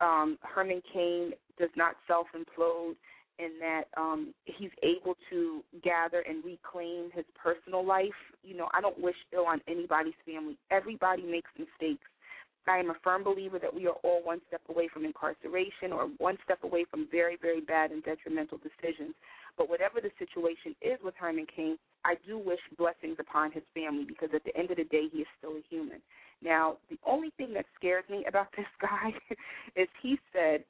um, 0.00 0.38
Herman 0.42 0.82
Cain 0.92 1.32
does 1.58 1.70
not 1.76 1.94
self 2.06 2.26
implode 2.34 2.94
in 3.38 3.58
that 3.58 3.84
um 3.96 4.34
he's 4.44 4.70
able 4.82 5.16
to 5.30 5.62
gather 5.82 6.20
and 6.20 6.44
reclaim 6.44 7.10
his 7.12 7.24
personal 7.42 7.84
life. 7.84 8.20
You 8.42 8.56
know, 8.56 8.68
I 8.74 8.80
don't 8.80 9.00
wish 9.00 9.16
ill 9.32 9.46
on 9.46 9.60
anybody's 9.66 10.14
family. 10.26 10.58
Everybody 10.70 11.22
makes 11.22 11.50
mistakes. 11.58 12.06
I 12.68 12.78
am 12.78 12.90
a 12.90 12.94
firm 13.02 13.24
believer 13.24 13.58
that 13.58 13.74
we 13.74 13.86
are 13.86 13.96
all 14.04 14.22
one 14.22 14.40
step 14.46 14.60
away 14.68 14.88
from 14.92 15.04
incarceration 15.04 15.92
or 15.92 16.08
one 16.18 16.36
step 16.44 16.62
away 16.62 16.84
from 16.88 17.08
very, 17.10 17.36
very 17.40 17.60
bad 17.60 17.90
and 17.90 18.04
detrimental 18.04 18.58
decisions. 18.58 19.14
But 19.56 19.68
whatever 19.68 20.00
the 20.00 20.10
situation 20.18 20.76
is 20.80 20.98
with 21.02 21.14
Herman 21.18 21.46
Cain, 21.54 21.78
I 22.04 22.14
do 22.26 22.38
wish 22.38 22.60
blessings 22.78 23.16
upon 23.18 23.52
his 23.52 23.62
family 23.74 24.04
because 24.06 24.30
at 24.34 24.44
the 24.44 24.56
end 24.56 24.70
of 24.70 24.76
the 24.76 24.84
day, 24.84 25.06
he 25.12 25.18
is 25.18 25.26
still 25.38 25.52
a 25.52 25.62
human. 25.68 26.00
Now, 26.42 26.78
the 26.88 26.98
only 27.06 27.30
thing 27.36 27.52
that 27.54 27.66
scares 27.76 28.04
me 28.08 28.24
about 28.26 28.48
this 28.56 28.66
guy 28.80 29.12
is 29.76 29.88
he 30.02 30.18
said 30.32 30.64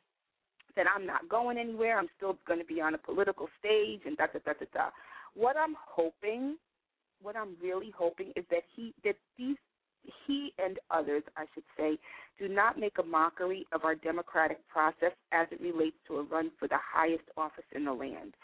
that 0.77 0.87
I'm 0.95 1.07
not 1.07 1.29
going 1.29 1.59
anywhere. 1.59 1.99
I'm 1.99 2.09
still 2.17 2.39
going 2.47 2.61
to 2.61 2.65
be 2.65 2.81
on 2.81 2.95
a 2.95 2.99
political 2.99 3.49
stage 3.59 4.01
and 4.07 4.17
da 4.17 4.27
da 4.27 4.39
da 4.45 4.53
da 4.59 4.67
da. 4.73 4.91
What 5.35 5.57
I'm 5.57 5.77
hoping, 5.79 6.57
what 7.23 7.37
I'm 7.37 7.57
really 7.63 7.93
hoping, 7.97 8.33
is 8.37 8.45
that 8.51 8.63
he 8.75 8.95
that 9.05 9.17
these 9.39 9.57
he 10.27 10.53
and 10.59 10.79
others, 10.91 11.23
I 11.37 11.45
should 11.55 11.65
say, 11.77 11.99
do 12.39 12.49
not 12.49 12.79
make 12.79 12.99
a 12.99 13.03
mockery 13.03 13.67
of 13.73 13.85
our 13.85 13.95
democratic 13.95 14.67
process 14.69 15.13
as 15.33 15.47
it 15.51 15.61
relates 15.61 15.97
to 16.07 16.17
a 16.17 16.23
run 16.23 16.51
for 16.59 16.69
the 16.69 16.79
highest 16.81 17.25
office 17.37 17.65
in 17.73 17.85
the 17.85 17.93
land. 17.93 18.35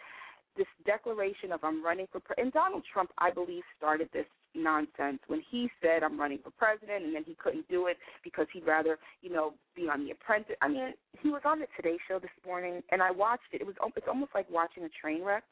This 0.56 0.66
declaration 0.84 1.52
of 1.52 1.62
I'm 1.62 1.84
running 1.84 2.06
for 2.10 2.20
and 2.38 2.52
Donald 2.52 2.82
Trump, 2.90 3.10
I 3.18 3.30
believe, 3.30 3.62
started 3.76 4.08
this 4.12 4.26
nonsense 4.54 5.18
when 5.26 5.42
he 5.50 5.68
said 5.82 6.02
I'm 6.02 6.18
running 6.18 6.38
for 6.42 6.50
president 6.50 7.04
and 7.04 7.14
then 7.14 7.24
he 7.24 7.34
couldn't 7.34 7.68
do 7.68 7.86
it 7.88 7.98
because 8.24 8.46
he'd 8.52 8.66
rather, 8.66 8.98
you 9.20 9.30
know, 9.30 9.54
be 9.74 9.88
on 9.88 10.04
The 10.04 10.12
Apprentice. 10.12 10.56
I 10.62 10.68
mean, 10.68 10.94
he 11.20 11.28
was 11.28 11.42
on 11.44 11.60
the 11.60 11.66
Today 11.76 11.98
Show 12.08 12.18
this 12.18 12.30
morning 12.46 12.82
and 12.90 13.02
I 13.02 13.10
watched 13.10 13.52
it. 13.52 13.60
It 13.60 13.66
was 13.66 13.76
it's 13.96 14.06
almost 14.08 14.32
like 14.34 14.50
watching 14.50 14.84
a 14.84 14.88
train 14.88 15.22
wreck. 15.22 15.44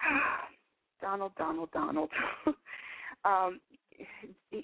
Donald, 1.00 1.32
Donald, 1.36 1.70
Donald. 1.72 2.10
um, 3.24 3.60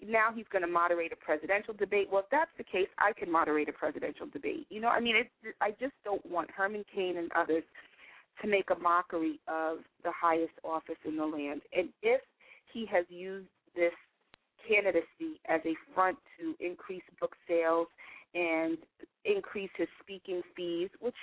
now 0.06 0.30
he's 0.34 0.46
going 0.50 0.62
to 0.62 0.68
moderate 0.68 1.12
a 1.12 1.16
presidential 1.16 1.74
debate. 1.74 2.08
Well, 2.10 2.22
if 2.22 2.30
that's 2.30 2.50
the 2.58 2.64
case, 2.64 2.88
I 2.98 3.12
can 3.12 3.30
moderate 3.30 3.68
a 3.68 3.72
presidential 3.72 4.26
debate. 4.26 4.66
You 4.70 4.80
know, 4.80 4.88
I 4.88 5.00
mean, 5.00 5.16
it, 5.16 5.30
I 5.60 5.70
just 5.72 5.92
don't 6.04 6.24
want 6.26 6.50
Herman 6.50 6.84
Cain 6.94 7.16
and 7.18 7.30
others 7.36 7.62
to 8.42 8.48
make 8.48 8.70
a 8.70 8.78
mockery 8.78 9.40
of 9.48 9.78
the 10.02 10.12
highest 10.18 10.54
office 10.64 10.96
in 11.04 11.16
the 11.16 11.26
land. 11.26 11.62
And 11.76 11.88
if 12.02 12.20
he 12.72 12.86
has 12.86 13.04
used 13.08 13.48
this 13.74 13.92
candidacy 14.68 15.40
as 15.48 15.60
a 15.64 15.74
front 15.94 16.16
to 16.38 16.54
increase 16.64 17.02
book 17.20 17.34
sales 17.48 17.88
and 18.34 18.78
increase 19.24 19.70
his 19.76 19.88
speaking 20.00 20.42
fees, 20.56 20.88
which 21.00 21.14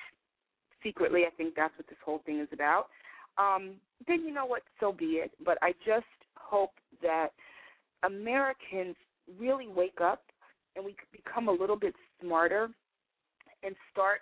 secretly 0.83 1.23
I 1.25 1.29
think 1.35 1.55
that's 1.55 1.73
what 1.77 1.87
this 1.87 1.97
whole 2.03 2.21
thing 2.25 2.39
is 2.39 2.49
about, 2.51 2.87
um, 3.37 3.75
then 4.07 4.21
you 4.21 4.33
know 4.33 4.45
what, 4.45 4.63
so 4.79 4.91
be 4.91 5.21
it. 5.21 5.31
But 5.43 5.57
I 5.61 5.73
just 5.85 6.05
hope 6.35 6.71
that 7.01 7.29
Americans 8.03 8.95
really 9.39 9.67
wake 9.67 9.99
up 10.01 10.23
and 10.75 10.85
we 10.85 10.95
become 11.11 11.47
a 11.47 11.51
little 11.51 11.75
bit 11.75 11.93
smarter 12.21 12.69
and 13.63 13.75
start 13.91 14.19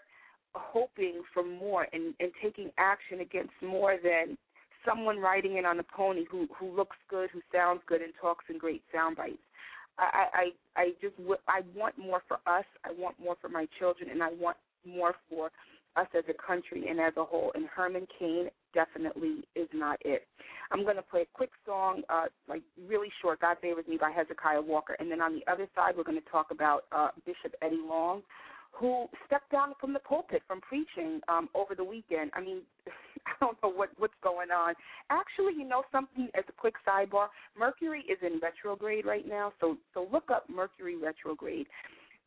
hoping 0.56 1.22
for 1.34 1.44
more 1.44 1.88
and, 1.94 2.14
and 2.20 2.32
taking 2.42 2.72
action 2.78 3.22
against 3.22 3.54
more 3.62 3.98
than 4.02 4.38
someone 4.86 5.20
riding 5.20 5.58
in 5.58 5.66
on 5.66 5.80
a 5.80 5.84
pony 5.84 6.26
who 6.30 6.48
who 6.58 6.76
looks 6.76 6.98
good, 7.10 7.30
who 7.32 7.42
sounds 7.54 7.82
good, 7.88 8.02
and 8.02 8.14
talks 8.20 8.46
in 8.50 8.58
great 8.58 8.84
sound 8.94 9.18
bites. 9.18 9.38
I 9.98 10.26
I 10.34 10.82
I 10.82 10.90
just 11.02 11.16
I 11.48 11.62
want 11.76 11.98
more 11.98 12.22
for 12.28 12.38
us. 12.46 12.66
I 12.84 12.92
want 12.98 13.20
more 13.20 13.36
for 13.42 13.50
my 13.50 13.68
children, 13.80 14.10
and 14.10 14.22
I 14.22 14.30
want 14.34 14.58
more 14.86 15.16
for 15.30 15.52
us 15.96 16.08
as 16.18 16.24
a 16.30 16.48
country 16.48 16.88
and 16.90 17.00
as 17.00 17.14
a 17.18 17.24
whole. 17.24 17.52
And 17.56 17.66
Herman 17.68 18.08
Cain 18.20 18.50
definitely 18.74 19.44
is 19.56 19.70
not 19.74 19.98
it. 20.04 20.28
I'm 20.72 20.84
going 20.84 20.98
to 20.98 21.02
play 21.02 21.22
a 21.22 21.26
quick 21.34 21.52
song, 21.66 22.02
uh, 22.10 22.26
like 22.50 22.64
really 22.88 23.10
short, 23.22 23.40
God 23.40 23.58
Favors 23.62 23.86
Me 23.88 23.98
by 23.98 24.12
Hezekiah 24.12 24.62
Walker. 24.62 24.96
And 25.00 25.10
then 25.10 25.22
on 25.22 25.34
the 25.34 25.52
other 25.52 25.68
side, 25.76 25.94
we're 25.96 26.04
going 26.04 26.22
to 26.22 26.30
talk 26.30 26.48
about 26.52 26.86
uh, 26.92 27.10
Bishop 27.26 27.56
Eddie 27.62 27.80
Long, 27.88 28.24
who 28.78 29.08
stepped 29.26 29.52
down 29.52 29.74
from 29.80 29.94
the 29.94 30.00
pulpit 30.00 30.42
from 30.48 30.62
preaching 30.62 31.22
um, 31.30 31.50
over 31.56 31.76
the 31.76 31.84
weekend. 31.84 32.32
I 32.34 32.42
mean, 32.42 32.62
I 33.26 33.32
don't 33.40 33.58
know 33.64 33.70
what 33.70 33.90
what's 33.98 34.14
going 34.24 34.52
on. 34.52 34.74
Actually, 35.10 35.54
you 35.58 35.68
know 35.68 35.84
something 35.92 36.30
as 36.38 36.44
a 36.50 36.52
quick 36.52 36.76
sidebar, 36.88 37.28
Mercury 37.58 38.02
is 38.02 38.18
in 38.22 38.40
retrograde 38.42 39.06
right 39.06 39.28
now, 39.28 39.54
so 39.60 39.78
so 39.94 40.08
look 40.12 40.30
up 40.30 40.46
Mercury 40.54 40.98
retrograde. 40.98 41.68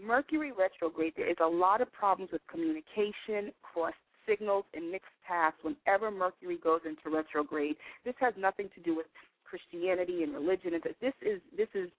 Mercury 0.00 0.52
retrograde, 0.52 1.12
there 1.16 1.28
is 1.28 1.36
a 1.42 1.46
lot 1.46 1.80
of 1.80 1.92
problems 1.92 2.30
with 2.32 2.40
communication, 2.48 3.52
cross 3.62 3.94
signals, 4.28 4.64
and 4.74 4.90
mixed 4.90 5.10
paths 5.26 5.56
whenever 5.62 6.10
Mercury 6.10 6.58
goes 6.62 6.80
into 6.86 7.14
retrograde. 7.14 7.76
This 8.04 8.14
has 8.20 8.34
nothing 8.38 8.68
to 8.74 8.80
do 8.80 8.94
with 8.94 9.06
Christianity 9.44 10.22
and 10.22 10.32
religion. 10.34 10.72
This 11.00 11.14
is 11.22 11.40
this 11.56 11.68
is. 11.74 11.90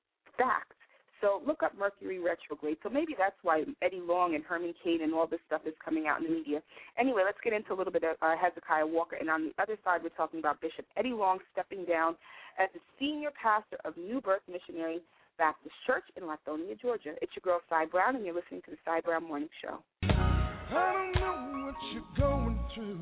So 1.59 1.65
look 1.65 1.73
up 1.73 1.79
Mercury 1.79 2.19
retrograde. 2.19 2.77
So 2.83 2.89
maybe 2.89 3.15
that's 3.17 3.35
why 3.43 3.63
Eddie 3.81 4.01
Long 4.05 4.35
and 4.35 4.43
Herman 4.43 4.73
Cain 4.83 5.01
and 5.01 5.13
all 5.13 5.27
this 5.27 5.39
stuff 5.47 5.61
is 5.65 5.73
coming 5.83 6.07
out 6.07 6.21
in 6.21 6.27
the 6.27 6.33
media. 6.33 6.61
Anyway, 6.97 7.23
let's 7.25 7.37
get 7.43 7.53
into 7.53 7.73
a 7.73 7.77
little 7.77 7.93
bit 7.93 8.03
of 8.03 8.15
uh, 8.21 8.35
Hezekiah 8.39 8.85
Walker. 8.85 9.17
And 9.19 9.29
on 9.29 9.51
the 9.51 9.61
other 9.61 9.77
side, 9.83 10.01
we're 10.03 10.09
talking 10.09 10.39
about 10.39 10.61
Bishop 10.61 10.85
Eddie 10.97 11.13
Long 11.13 11.39
stepping 11.51 11.85
down 11.85 12.15
as 12.59 12.69
the 12.73 12.79
senior 12.99 13.29
pastor 13.41 13.77
of 13.85 13.95
New 13.97 14.21
Birth 14.21 14.41
Missionary 14.51 14.99
Baptist 15.37 15.75
Church 15.87 16.03
in 16.17 16.23
Lithonia, 16.23 16.79
Georgia. 16.81 17.13
It's 17.21 17.31
your 17.35 17.43
girl, 17.43 17.61
Sai 17.69 17.85
Browne, 17.85 18.15
and 18.15 18.25
you're 18.25 18.35
listening 18.35 18.61
to 18.65 18.71
the 18.71 18.77
Sai 18.85 19.01
Browne 19.01 19.27
Morning 19.27 19.49
Show. 19.61 19.79
I 20.03 20.93
don't 20.93 21.15
know 21.15 21.65
what 21.65 21.75
you're 21.93 22.03
going 22.17 22.59
through, 22.75 22.99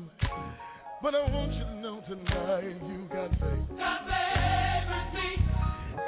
but 1.02 1.14
I 1.14 1.30
want 1.30 1.52
you 1.52 1.64
to 1.64 1.74
know 1.80 2.00
tonight 2.08 2.76
you 2.88 3.06
got 3.12 3.30
faith. 3.30 3.66
God 3.76 4.00
favors 4.06 5.14
me. 5.14 5.30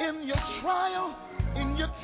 In 0.07 0.27
your 0.27 0.41
trial, 0.61 1.15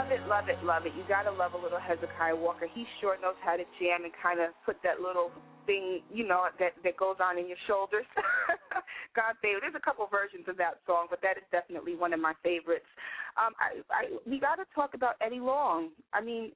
Love 0.00 0.12
it, 0.12 0.26
love 0.28 0.48
it, 0.48 0.64
love 0.64 0.86
it. 0.86 0.92
You 0.96 1.04
gotta 1.06 1.30
love 1.30 1.52
a 1.52 1.60
little 1.60 1.78
Hezekiah 1.78 2.34
Walker. 2.34 2.66
He 2.72 2.86
sure 3.02 3.20
knows 3.20 3.36
how 3.44 3.56
to 3.56 3.64
jam 3.76 4.04
and 4.08 4.12
kind 4.16 4.40
of 4.40 4.56
put 4.64 4.80
that 4.82 5.04
little 5.04 5.30
thing, 5.66 6.00
you 6.08 6.26
know, 6.26 6.48
that 6.58 6.72
that 6.84 6.96
goes 6.96 7.16
on 7.20 7.36
in 7.36 7.46
your 7.46 7.60
shoulders. 7.66 8.08
God 9.14 9.36
save. 9.42 9.60
There's 9.60 9.76
a 9.76 9.84
couple 9.84 10.08
versions 10.10 10.48
of 10.48 10.56
that 10.56 10.80
song, 10.86 11.08
but 11.10 11.20
that 11.20 11.36
is 11.36 11.44
definitely 11.52 11.96
one 11.96 12.14
of 12.14 12.20
my 12.20 12.32
favorites. 12.42 12.88
Um, 13.36 13.52
I, 13.60 13.84
I 13.92 14.16
we 14.24 14.40
gotta 14.40 14.64
talk 14.74 14.94
about 14.94 15.16
Eddie 15.20 15.38
Long. 15.38 15.90
I 16.14 16.22
mean, 16.22 16.52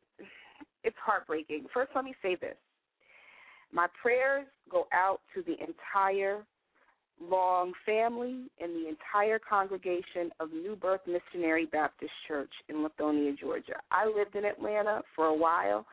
it's 0.82 0.96
heartbreaking. 1.04 1.66
First, 1.74 1.90
let 1.94 2.06
me 2.06 2.14
say 2.22 2.36
this: 2.40 2.56
my 3.74 3.88
prayers 4.00 4.46
go 4.72 4.88
out 4.94 5.20
to 5.34 5.42
the 5.42 5.60
entire 5.60 6.46
Long 7.20 7.72
family 7.86 8.50
and 8.60 8.74
the 8.74 8.88
entire 8.88 9.38
congregation 9.38 10.30
of 10.40 10.52
New 10.52 10.76
Birth 10.76 11.00
Missionary 11.06 11.66
Baptist 11.66 12.12
Church 12.26 12.50
in 12.68 12.76
Lithonia, 12.84 13.38
Georgia. 13.38 13.74
I 13.90 14.06
lived 14.06 14.34
in 14.34 14.44
Atlanta 14.44 15.00
for 15.14 15.26
a 15.26 15.34
while, 15.34 15.86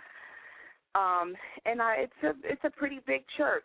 um, 0.95 1.35
and 1.65 1.81
I, 1.81 1.97
it's 1.99 2.23
a 2.23 2.33
it's 2.43 2.63
a 2.63 2.69
pretty 2.71 2.99
big 3.05 3.21
church. 3.37 3.63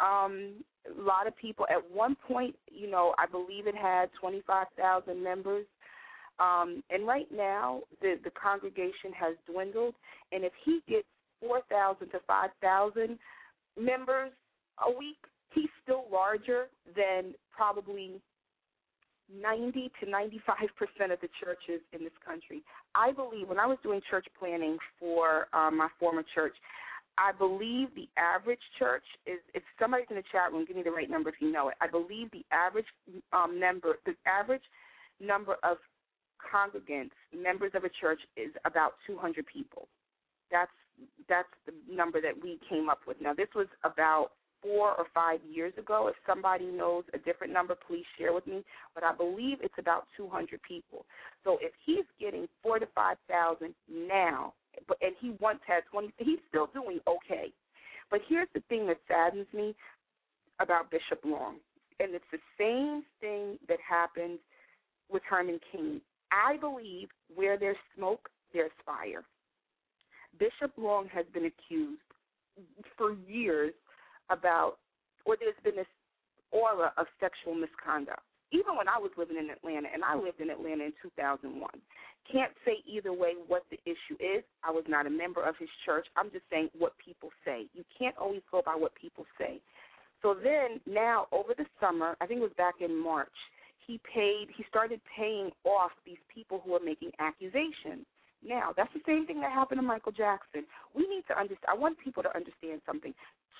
Um, 0.00 0.62
a 0.86 1.02
lot 1.02 1.26
of 1.26 1.36
people. 1.36 1.66
At 1.70 1.90
one 1.90 2.14
point, 2.14 2.54
you 2.70 2.90
know, 2.90 3.14
I 3.18 3.26
believe 3.26 3.66
it 3.66 3.74
had 3.74 4.10
twenty 4.20 4.42
five 4.46 4.66
thousand 4.76 5.22
members. 5.22 5.66
Um, 6.38 6.84
and 6.90 7.06
right 7.06 7.26
now, 7.34 7.80
the 8.00 8.16
the 8.22 8.30
congregation 8.30 9.12
has 9.18 9.34
dwindled. 9.50 9.94
And 10.30 10.44
if 10.44 10.52
he 10.64 10.80
gets 10.86 11.06
four 11.40 11.62
thousand 11.70 12.10
to 12.10 12.20
five 12.26 12.50
thousand 12.60 13.18
members 13.80 14.30
a 14.86 14.90
week, 14.90 15.18
he's 15.54 15.70
still 15.82 16.04
larger 16.10 16.66
than 16.96 17.34
probably 17.52 18.20
90 19.28 19.90
to 20.00 20.10
95 20.10 20.56
percent 20.76 21.12
of 21.12 21.20
the 21.20 21.28
churches 21.40 21.82
in 21.92 22.02
this 22.04 22.16
country. 22.24 22.62
I 22.94 23.12
believe 23.12 23.48
when 23.48 23.58
I 23.58 23.66
was 23.66 23.78
doing 23.82 24.00
church 24.10 24.26
planning 24.38 24.78
for 24.98 25.48
um, 25.52 25.76
my 25.78 25.88
former 26.00 26.24
church, 26.34 26.54
I 27.18 27.32
believe 27.32 27.88
the 27.94 28.08
average 28.16 28.62
church 28.78 29.04
is. 29.26 29.38
If 29.54 29.62
somebody's 29.78 30.06
in 30.10 30.16
the 30.16 30.22
chat 30.32 30.52
room, 30.52 30.64
give 30.66 30.76
me 30.76 30.82
the 30.82 30.90
right 30.90 31.10
number 31.10 31.28
if 31.28 31.36
you 31.40 31.52
know 31.52 31.68
it. 31.68 31.74
I 31.80 31.88
believe 31.88 32.30
the 32.30 32.44
average 32.52 32.86
um, 33.32 33.60
number, 33.60 33.98
the 34.06 34.14
average 34.26 34.62
number 35.20 35.56
of 35.62 35.76
congregants, 36.38 37.10
members 37.36 37.72
of 37.74 37.84
a 37.84 37.90
church, 38.00 38.20
is 38.36 38.52
about 38.64 38.94
200 39.06 39.44
people. 39.46 39.88
That's 40.50 40.70
that's 41.28 41.48
the 41.66 41.72
number 41.92 42.20
that 42.20 42.32
we 42.42 42.58
came 42.68 42.88
up 42.88 43.00
with. 43.06 43.18
Now 43.20 43.34
this 43.34 43.48
was 43.54 43.66
about 43.84 44.30
four 44.62 44.90
or 44.90 45.06
five 45.14 45.40
years 45.48 45.72
ago. 45.78 46.08
If 46.08 46.16
somebody 46.26 46.66
knows 46.66 47.04
a 47.14 47.18
different 47.18 47.52
number, 47.52 47.74
please 47.86 48.04
share 48.18 48.32
with 48.32 48.46
me. 48.46 48.64
But 48.94 49.04
I 49.04 49.14
believe 49.14 49.58
it's 49.62 49.74
about 49.78 50.06
200 50.16 50.60
people. 50.62 51.04
So 51.44 51.58
if 51.60 51.72
he's 51.84 52.04
getting 52.20 52.48
four 52.62 52.78
to 52.78 52.86
five 52.94 53.16
thousand 53.28 53.74
now, 53.90 54.54
but 54.86 54.98
and 55.00 55.14
he 55.20 55.34
once 55.40 55.60
had 55.66 55.82
20, 55.90 56.12
he's 56.18 56.38
still 56.48 56.68
doing 56.72 57.00
okay. 57.06 57.52
But 58.10 58.20
here's 58.28 58.48
the 58.54 58.62
thing 58.68 58.86
that 58.86 58.98
saddens 59.06 59.46
me 59.52 59.74
about 60.60 60.90
Bishop 60.90 61.20
Long, 61.24 61.56
and 62.00 62.14
it's 62.14 62.24
the 62.32 62.38
same 62.58 63.02
thing 63.20 63.58
that 63.68 63.78
happened 63.86 64.38
with 65.10 65.22
Herman 65.28 65.60
King. 65.72 66.00
I 66.30 66.56
believe 66.56 67.08
where 67.34 67.58
there's 67.58 67.76
smoke, 67.96 68.28
there's 68.52 68.70
fire. 68.84 69.24
Bishop 70.38 70.72
Long 70.76 71.08
has 71.08 71.26
been 71.32 71.46
accused 71.46 72.00
for 72.96 73.14
years 73.26 73.72
about, 74.30 74.78
or 75.24 75.36
there's 75.38 75.58
been 75.64 75.76
this 75.76 75.90
aura 76.50 76.92
of 76.96 77.06
sexual 77.20 77.54
misconduct. 77.54 78.22
Even 78.50 78.76
when 78.76 78.88
I 78.88 78.96
was 78.96 79.10
living 79.18 79.36
in 79.36 79.50
Atlanta, 79.50 79.88
and 79.92 80.02
I 80.02 80.16
lived 80.16 80.40
in 80.40 80.48
Atlanta 80.48 80.84
in 80.84 80.92
2001. 81.02 81.52
Can't 82.30 82.52
say 82.64 82.80
either 82.86 83.12
way 83.12 83.32
what 83.46 83.64
the 83.70 83.78
issue 83.84 84.16
is. 84.20 84.44
I 84.64 84.70
was 84.70 84.84
not 84.88 85.06
a 85.06 85.10
member 85.10 85.42
of 85.42 85.54
his 85.58 85.68
church. 85.84 86.06
I'm 86.16 86.30
just 86.30 86.44
saying 86.50 86.70
what 86.78 86.92
people 87.02 87.30
say. 87.44 87.66
You 87.74 87.84
can't 87.98 88.16
always 88.16 88.42
go 88.50 88.62
by 88.64 88.74
what 88.74 88.94
people 88.94 89.24
say. 89.38 89.60
So 90.22 90.34
then, 90.34 90.80
now 90.86 91.26
over 91.32 91.54
the 91.56 91.66
summer, 91.80 92.16
I 92.20 92.26
think 92.26 92.40
it 92.40 92.42
was 92.42 92.56
back 92.56 92.76
in 92.80 92.96
March, 92.96 93.32
he 93.86 94.00
paid. 94.12 94.48
He 94.56 94.64
started 94.68 95.00
paying 95.16 95.50
off 95.64 95.92
these 96.04 96.20
people 96.32 96.60
who 96.64 96.72
were 96.72 96.84
making 96.84 97.12
accusations. 97.18 98.04
Now, 98.46 98.72
that's 98.76 98.92
the 98.94 99.00
same 99.06 99.26
thing 99.26 99.40
that 99.40 99.52
happened 99.52 99.80
to 99.80 99.86
Michael 99.86 100.12
Jackson. 100.12 100.64
We 100.94 101.02
need 101.08 101.24
to 101.28 101.38
understand. 101.38 101.68
I 101.68 101.74
want 101.74 101.98
people 102.02 102.22
to 102.22 102.34
understand 102.34 102.80
something. 102.86 103.12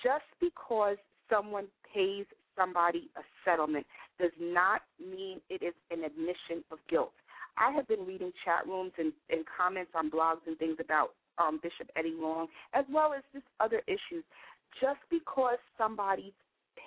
Just 0.03 0.25
because 0.39 0.97
someone 1.29 1.67
pays 1.93 2.25
somebody 2.57 3.09
a 3.17 3.21
settlement 3.45 3.85
does 4.19 4.31
not 4.39 4.81
mean 4.99 5.39
it 5.49 5.63
is 5.63 5.73
an 5.91 6.03
admission 6.03 6.63
of 6.71 6.77
guilt. 6.89 7.13
I 7.57 7.71
have 7.71 7.87
been 7.87 8.05
reading 8.05 8.31
chat 8.45 8.65
rooms 8.67 8.91
and, 8.97 9.11
and 9.29 9.43
comments 9.45 9.91
on 9.95 10.09
blogs 10.09 10.47
and 10.47 10.57
things 10.57 10.77
about 10.79 11.11
um, 11.37 11.59
Bishop 11.61 11.89
Eddie 11.95 12.15
Long, 12.17 12.47
as 12.73 12.85
well 12.91 13.13
as 13.13 13.23
just 13.33 13.45
other 13.59 13.81
issues. 13.87 14.23
Just 14.79 14.99
because 15.09 15.57
somebody 15.77 16.33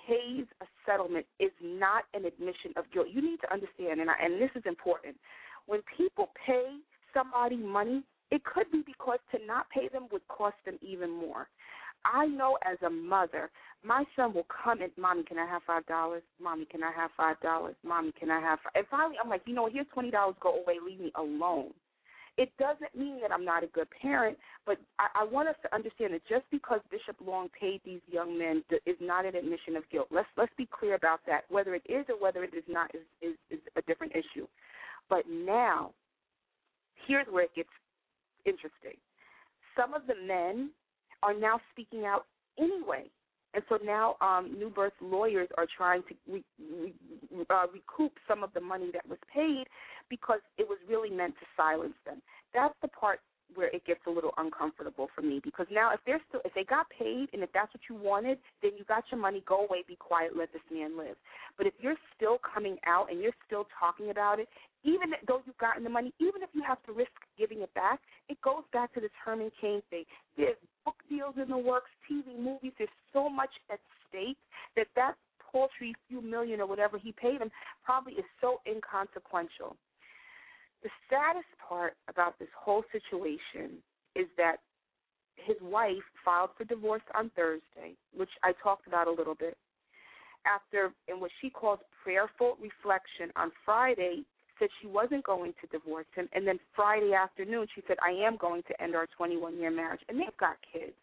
pays 0.07 0.45
a 0.61 0.65
settlement 0.85 1.25
is 1.39 1.51
not 1.61 2.05
an 2.13 2.25
admission 2.25 2.73
of 2.75 2.85
guilt. 2.91 3.07
You 3.11 3.21
need 3.21 3.41
to 3.41 3.53
understand, 3.53 4.01
and, 4.01 4.09
I, 4.09 4.13
and 4.21 4.41
this 4.41 4.51
is 4.55 4.63
important. 4.65 5.15
When 5.65 5.81
people 5.97 6.29
pay 6.45 6.77
somebody 7.13 7.57
money, 7.57 8.03
it 8.31 8.43
could 8.43 8.71
be 8.71 8.83
because 8.85 9.19
to 9.31 9.45
not 9.45 9.69
pay 9.69 9.87
them 9.89 10.07
would 10.11 10.27
cost 10.27 10.55
them 10.65 10.77
even 10.81 11.09
more. 11.09 11.47
I 12.05 12.25
know 12.25 12.57
as 12.69 12.77
a 12.85 12.89
mother, 12.89 13.49
my 13.83 14.03
son 14.15 14.33
will 14.33 14.47
come 14.63 14.81
and, 14.81 14.91
Mommy, 14.97 15.23
can 15.23 15.37
I 15.37 15.45
have 15.45 15.61
five 15.65 15.85
dollars? 15.85 16.23
Mommy, 16.41 16.65
can 16.65 16.83
I 16.83 16.91
have 16.91 17.11
five 17.15 17.39
dollars? 17.41 17.75
Mommy, 17.85 18.11
can 18.19 18.29
I 18.29 18.39
have 18.41 18.59
five? 18.59 18.73
And 18.75 18.85
finally 18.89 19.15
I'm 19.23 19.29
like, 19.29 19.43
you 19.45 19.53
know, 19.53 19.69
here's 19.71 19.87
twenty 19.93 20.11
dollars, 20.11 20.35
go 20.41 20.61
away, 20.61 20.75
leave 20.85 20.99
me 20.99 21.11
alone. 21.15 21.71
It 22.35 22.49
doesn't 22.57 22.97
mean 22.97 23.21
that 23.21 23.31
I'm 23.31 23.45
not 23.45 23.63
a 23.63 23.67
good 23.67 23.87
parent, 24.01 24.39
but 24.65 24.79
I, 24.97 25.21
I 25.21 25.23
want 25.23 25.49
us 25.49 25.55
to 25.61 25.73
understand 25.75 26.15
that 26.15 26.27
just 26.27 26.45
because 26.49 26.79
Bishop 26.89 27.15
Long 27.23 27.47
paid 27.59 27.79
these 27.85 28.01
young 28.11 28.37
men 28.37 28.63
is 28.87 28.97
not 28.99 29.25
an 29.25 29.35
admission 29.35 29.75
of 29.75 29.83
guilt. 29.91 30.07
Let's 30.09 30.27
let's 30.35 30.51
be 30.57 30.67
clear 30.67 30.95
about 30.95 31.19
that. 31.27 31.43
Whether 31.49 31.75
it 31.75 31.83
is 31.87 32.05
or 32.09 32.19
whether 32.19 32.43
it 32.43 32.55
is 32.55 32.63
not 32.67 32.89
is, 32.95 33.01
is, 33.21 33.35
is 33.51 33.59
a 33.75 33.83
different 33.83 34.13
issue. 34.13 34.47
But 35.09 35.25
now, 35.29 35.91
here's 37.07 37.27
where 37.27 37.43
it 37.43 37.55
gets 37.55 37.69
interesting. 38.45 38.97
Some 39.77 39.93
of 39.93 40.03
the 40.07 40.15
men 40.15 40.71
are 41.21 41.33
now 41.33 41.59
speaking 41.71 42.05
out 42.05 42.25
anyway. 42.59 43.05
And 43.53 43.63
so 43.69 43.77
now 43.83 44.15
um, 44.19 44.55
New 44.57 44.69
Birth 44.69 44.93
lawyers 44.99 45.47
are 45.57 45.67
trying 45.77 46.01
to 46.03 46.15
re- 46.27 46.43
re- 46.59 47.45
uh, 47.49 47.65
recoup 47.71 48.13
some 48.27 48.43
of 48.43 48.51
the 48.53 48.61
money 48.61 48.89
that 48.93 49.07
was 49.07 49.19
paid 49.33 49.65
because 50.09 50.39
it 50.57 50.67
was 50.67 50.79
really 50.89 51.11
meant 51.11 51.35
to 51.35 51.45
silence 51.55 51.93
them. 52.05 52.21
That's 52.53 52.73
the 52.81 52.87
part 52.87 53.19
where 53.55 53.67
it 53.69 53.85
gets 53.85 53.99
a 54.07 54.09
little 54.09 54.33
uncomfortable 54.37 55.09
for 55.15 55.21
me 55.21 55.39
because 55.43 55.67
now 55.71 55.93
if 55.93 55.99
they're 56.05 56.21
still 56.29 56.41
if 56.45 56.53
they 56.53 56.63
got 56.63 56.87
paid 56.89 57.27
and 57.33 57.43
if 57.43 57.51
that's 57.53 57.73
what 57.73 57.81
you 57.89 57.95
wanted, 57.95 58.37
then 58.61 58.71
you 58.77 58.83
got 58.85 59.03
your 59.11 59.19
money, 59.19 59.43
go 59.47 59.65
away, 59.65 59.83
be 59.87 59.95
quiet, 59.95 60.35
let 60.35 60.51
this 60.53 60.61
man 60.71 60.97
live. 60.97 61.15
But 61.57 61.67
if 61.67 61.73
you're 61.79 61.97
still 62.15 62.39
coming 62.41 62.77
out 62.85 63.11
and 63.11 63.21
you're 63.21 63.35
still 63.45 63.67
talking 63.79 64.09
about 64.09 64.39
it, 64.39 64.47
even 64.83 65.11
though 65.27 65.41
you've 65.45 65.57
gotten 65.57 65.83
the 65.83 65.89
money, 65.89 66.13
even 66.19 66.41
if 66.41 66.49
you 66.53 66.63
have 66.67 66.81
to 66.83 66.91
risk 66.91 67.11
giving 67.37 67.61
it 67.61 67.73
back, 67.73 67.99
it 68.27 68.41
goes 68.41 68.63
back 68.73 68.93
to 68.93 68.99
this 68.99 69.11
Herman 69.23 69.51
Cain 69.61 69.81
thing. 69.89 70.03
There's 70.35 70.57
book 70.83 70.95
deals 71.09 71.35
in 71.41 71.49
the 71.49 71.57
works, 71.57 71.89
TV, 72.09 72.37
movies. 72.37 72.73
There's 72.77 72.89
so 73.13 73.29
much 73.29 73.51
at 73.71 73.79
stake 74.09 74.37
that 74.75 74.87
that 74.95 75.15
paltry 75.51 75.93
few 76.07 76.21
million 76.21 76.59
or 76.59 76.67
whatever 76.67 76.97
he 76.97 77.11
paid 77.13 77.39
him 77.39 77.51
probably 77.85 78.13
is 78.13 78.25
so 78.41 78.59
inconsequential. 78.67 79.77
The 80.83 80.89
saddest 81.09 81.47
part 81.67 81.95
about 82.09 82.37
this 82.39 82.49
whole 82.57 82.83
situation 82.91 83.77
is 84.15 84.27
that 84.37 84.57
his 85.35 85.55
wife 85.61 86.03
filed 86.23 86.51
for 86.57 86.65
divorce 86.65 87.01
on 87.15 87.31
Thursday, 87.35 87.95
which 88.15 88.29
I 88.43 88.51
talked 88.61 88.85
about 88.85 89.07
a 89.07 89.11
little 89.11 89.35
bit. 89.35 89.57
After, 90.45 90.91
in 91.07 91.19
what 91.19 91.31
she 91.41 91.49
calls 91.49 91.79
prayerful 92.03 92.57
reflection 92.61 93.31
on 93.35 93.51
Friday, 93.63 94.25
said 94.59 94.69
she 94.81 94.87
wasn't 94.87 95.23
going 95.23 95.53
to 95.61 95.67
divorce 95.67 96.05
him, 96.15 96.29
and 96.33 96.45
then 96.45 96.59
Friday 96.75 97.13
afternoon 97.13 97.65
she 97.73 97.81
said, 97.87 97.97
"I 98.05 98.11
am 98.11 98.37
going 98.37 98.61
to 98.63 98.83
end 98.83 98.93
our 98.93 99.07
21-year 99.19 99.71
marriage," 99.71 100.01
and 100.09 100.19
they've 100.19 100.37
got 100.37 100.57
kids. 100.71 100.93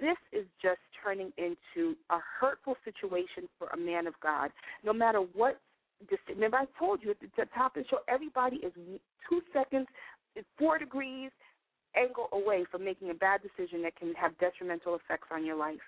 This 0.00 0.16
is 0.32 0.46
just 0.62 0.80
turning 1.02 1.32
into 1.38 1.96
a 2.10 2.18
hurtful 2.40 2.76
situation 2.84 3.48
for 3.58 3.68
a 3.68 3.76
man 3.76 4.06
of 4.06 4.14
God. 4.22 4.50
No 4.84 4.92
matter 4.92 5.20
what 5.34 5.58
remember 6.28 6.56
I 6.56 6.66
told 6.78 7.02
you 7.02 7.10
at 7.10 7.20
the 7.20 7.28
top 7.54 7.76
of 7.76 7.84
the 7.84 7.88
show, 7.88 7.98
everybody 8.08 8.56
is 8.56 8.72
two 9.28 9.40
seconds, 9.52 9.86
four 10.58 10.78
degrees 10.78 11.30
angle 11.96 12.28
away 12.32 12.64
from 12.70 12.84
making 12.84 13.10
a 13.10 13.14
bad 13.14 13.40
decision 13.42 13.82
that 13.82 13.96
can 13.96 14.14
have 14.14 14.36
detrimental 14.38 14.96
effects 14.96 15.28
on 15.30 15.44
your 15.44 15.56
life. 15.56 15.78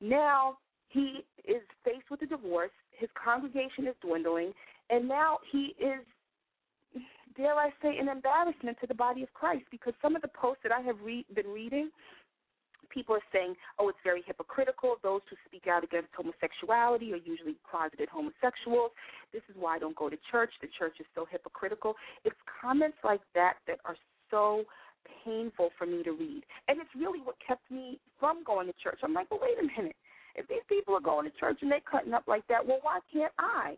Now 0.00 0.58
he 0.88 1.24
is 1.44 1.62
faced 1.84 2.10
with 2.10 2.22
a 2.22 2.26
divorce. 2.26 2.70
His 2.90 3.08
congregation 3.22 3.86
is 3.86 3.94
dwindling, 4.02 4.52
and 4.90 5.08
now 5.08 5.38
he 5.50 5.74
is, 5.80 6.04
dare 7.36 7.54
I 7.54 7.70
say, 7.82 7.98
an 7.98 8.08
embarrassment 8.08 8.78
to 8.80 8.86
the 8.86 8.94
body 8.94 9.22
of 9.22 9.32
Christ 9.32 9.64
because 9.70 9.94
some 10.02 10.14
of 10.14 10.22
the 10.22 10.28
posts 10.28 10.62
that 10.62 10.72
I 10.72 10.80
have 10.80 10.96
re- 11.02 11.26
been 11.34 11.48
reading 11.48 11.90
people 12.92 13.14
are 13.14 13.28
saying, 13.32 13.54
oh, 13.78 13.88
it's 13.88 13.98
very 14.04 14.22
hypocritical. 14.26 14.96
Those 15.02 15.20
who 15.30 15.36
speak 15.46 15.66
out 15.66 15.82
against 15.84 16.08
homosexuality 16.16 17.12
are 17.12 17.24
usually 17.24 17.56
closeted 17.68 18.08
homosexuals. 18.08 18.92
This 19.32 19.42
is 19.48 19.56
why 19.58 19.76
I 19.76 19.78
don't 19.78 19.96
go 19.96 20.08
to 20.08 20.16
church. 20.30 20.50
The 20.60 20.68
church 20.78 20.94
is 21.00 21.06
so 21.14 21.26
hypocritical. 21.30 21.94
It's 22.24 22.36
comments 22.60 22.98
like 23.02 23.20
that 23.34 23.54
that 23.66 23.78
are 23.84 23.96
so 24.30 24.64
painful 25.24 25.70
for 25.78 25.86
me 25.86 26.02
to 26.02 26.12
read. 26.12 26.42
And 26.68 26.80
it's 26.80 26.90
really 26.96 27.20
what 27.20 27.36
kept 27.46 27.68
me 27.70 27.98
from 28.20 28.44
going 28.44 28.66
to 28.66 28.74
church. 28.82 29.00
I'm 29.02 29.14
like, 29.14 29.30
well, 29.30 29.40
wait 29.42 29.58
a 29.58 29.80
minute. 29.80 29.96
If 30.34 30.48
these 30.48 30.64
people 30.68 30.94
are 30.94 31.00
going 31.00 31.30
to 31.30 31.36
church 31.38 31.58
and 31.62 31.70
they're 31.70 31.80
cutting 31.90 32.14
up 32.14 32.24
like 32.26 32.46
that, 32.48 32.66
well, 32.66 32.78
why 32.82 33.00
can't 33.12 33.32
I? 33.38 33.76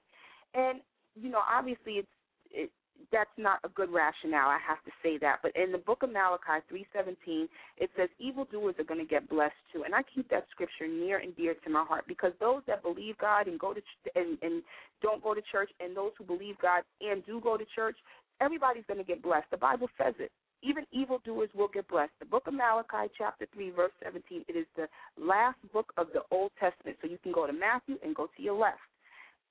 And, 0.54 0.80
you 1.20 1.30
know, 1.30 1.40
obviously 1.50 1.94
it's, 1.94 2.08
it, 2.50 2.70
that's 3.12 3.30
not 3.36 3.58
a 3.64 3.68
good 3.68 3.90
rationale. 3.92 4.48
I 4.48 4.58
have 4.66 4.82
to 4.84 4.90
say 5.02 5.18
that. 5.18 5.38
But 5.42 5.54
in 5.56 5.72
the 5.72 5.78
book 5.78 6.02
of 6.02 6.10
Malachi 6.10 6.64
three 6.68 6.86
seventeen, 6.92 7.48
it 7.78 7.90
says 7.96 8.08
evildoers 8.18 8.74
are 8.78 8.84
going 8.84 9.00
to 9.00 9.06
get 9.06 9.28
blessed 9.28 9.54
too, 9.72 9.84
and 9.84 9.94
I 9.94 10.02
keep 10.14 10.28
that 10.30 10.46
scripture 10.50 10.88
near 10.88 11.18
and 11.18 11.36
dear 11.36 11.54
to 11.54 11.70
my 11.70 11.84
heart 11.84 12.04
because 12.08 12.32
those 12.40 12.62
that 12.66 12.82
believe 12.82 13.16
God 13.18 13.46
and 13.46 13.58
go 13.58 13.72
to 13.72 13.80
ch- 13.80 14.10
and 14.14 14.38
and 14.42 14.62
don't 15.02 15.22
go 15.22 15.34
to 15.34 15.42
church, 15.52 15.70
and 15.80 15.96
those 15.96 16.12
who 16.18 16.24
believe 16.24 16.56
God 16.60 16.82
and 17.00 17.24
do 17.26 17.40
go 17.40 17.56
to 17.56 17.64
church, 17.74 17.96
everybody's 18.40 18.84
going 18.86 18.98
to 18.98 19.04
get 19.04 19.22
blessed. 19.22 19.46
The 19.50 19.56
Bible 19.56 19.88
says 19.98 20.14
it. 20.18 20.30
Even 20.62 20.86
evildoers 20.92 21.50
will 21.54 21.68
get 21.68 21.86
blessed. 21.88 22.12
The 22.20 22.26
book 22.26 22.46
of 22.46 22.54
Malachi, 22.54 23.12
chapter 23.18 23.46
3, 23.52 23.70
verse 23.72 23.92
17, 24.02 24.46
it 24.48 24.52
is 24.56 24.64
the 24.76 24.88
last 25.20 25.58
book 25.74 25.92
of 25.98 26.06
the 26.14 26.22
Old 26.30 26.52
Testament. 26.58 26.96
So 27.02 27.08
you 27.08 27.18
can 27.22 27.32
go 27.32 27.46
to 27.46 27.52
Matthew 27.52 27.98
and 28.02 28.14
go 28.16 28.28
to 28.34 28.42
your 28.42 28.58
left. 28.58 28.80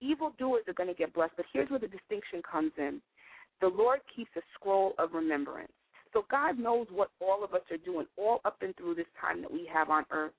Evildoers 0.01 0.63
are 0.67 0.73
going 0.73 0.89
to 0.89 0.95
get 0.95 1.13
blessed. 1.13 1.33
But 1.37 1.45
here's 1.53 1.69
where 1.69 1.79
the 1.79 1.87
distinction 1.87 2.41
comes 2.49 2.71
in 2.79 2.99
the 3.63 3.69
Lord 3.69 4.01
keeps 4.13 4.31
a 4.35 4.41
scroll 4.53 4.91
of 4.99 5.13
remembrance. 5.13 5.71
So 6.11 6.25
God 6.29 6.59
knows 6.59 6.85
what 6.91 7.11
all 7.21 7.45
of 7.45 7.53
us 7.53 7.61
are 7.71 7.77
doing 7.77 8.05
all 8.17 8.41
up 8.43 8.57
and 8.61 8.75
through 8.75 8.95
this 8.95 9.05
time 9.21 9.41
that 9.41 9.51
we 9.51 9.65
have 9.73 9.89
on 9.89 10.03
earth. 10.11 10.33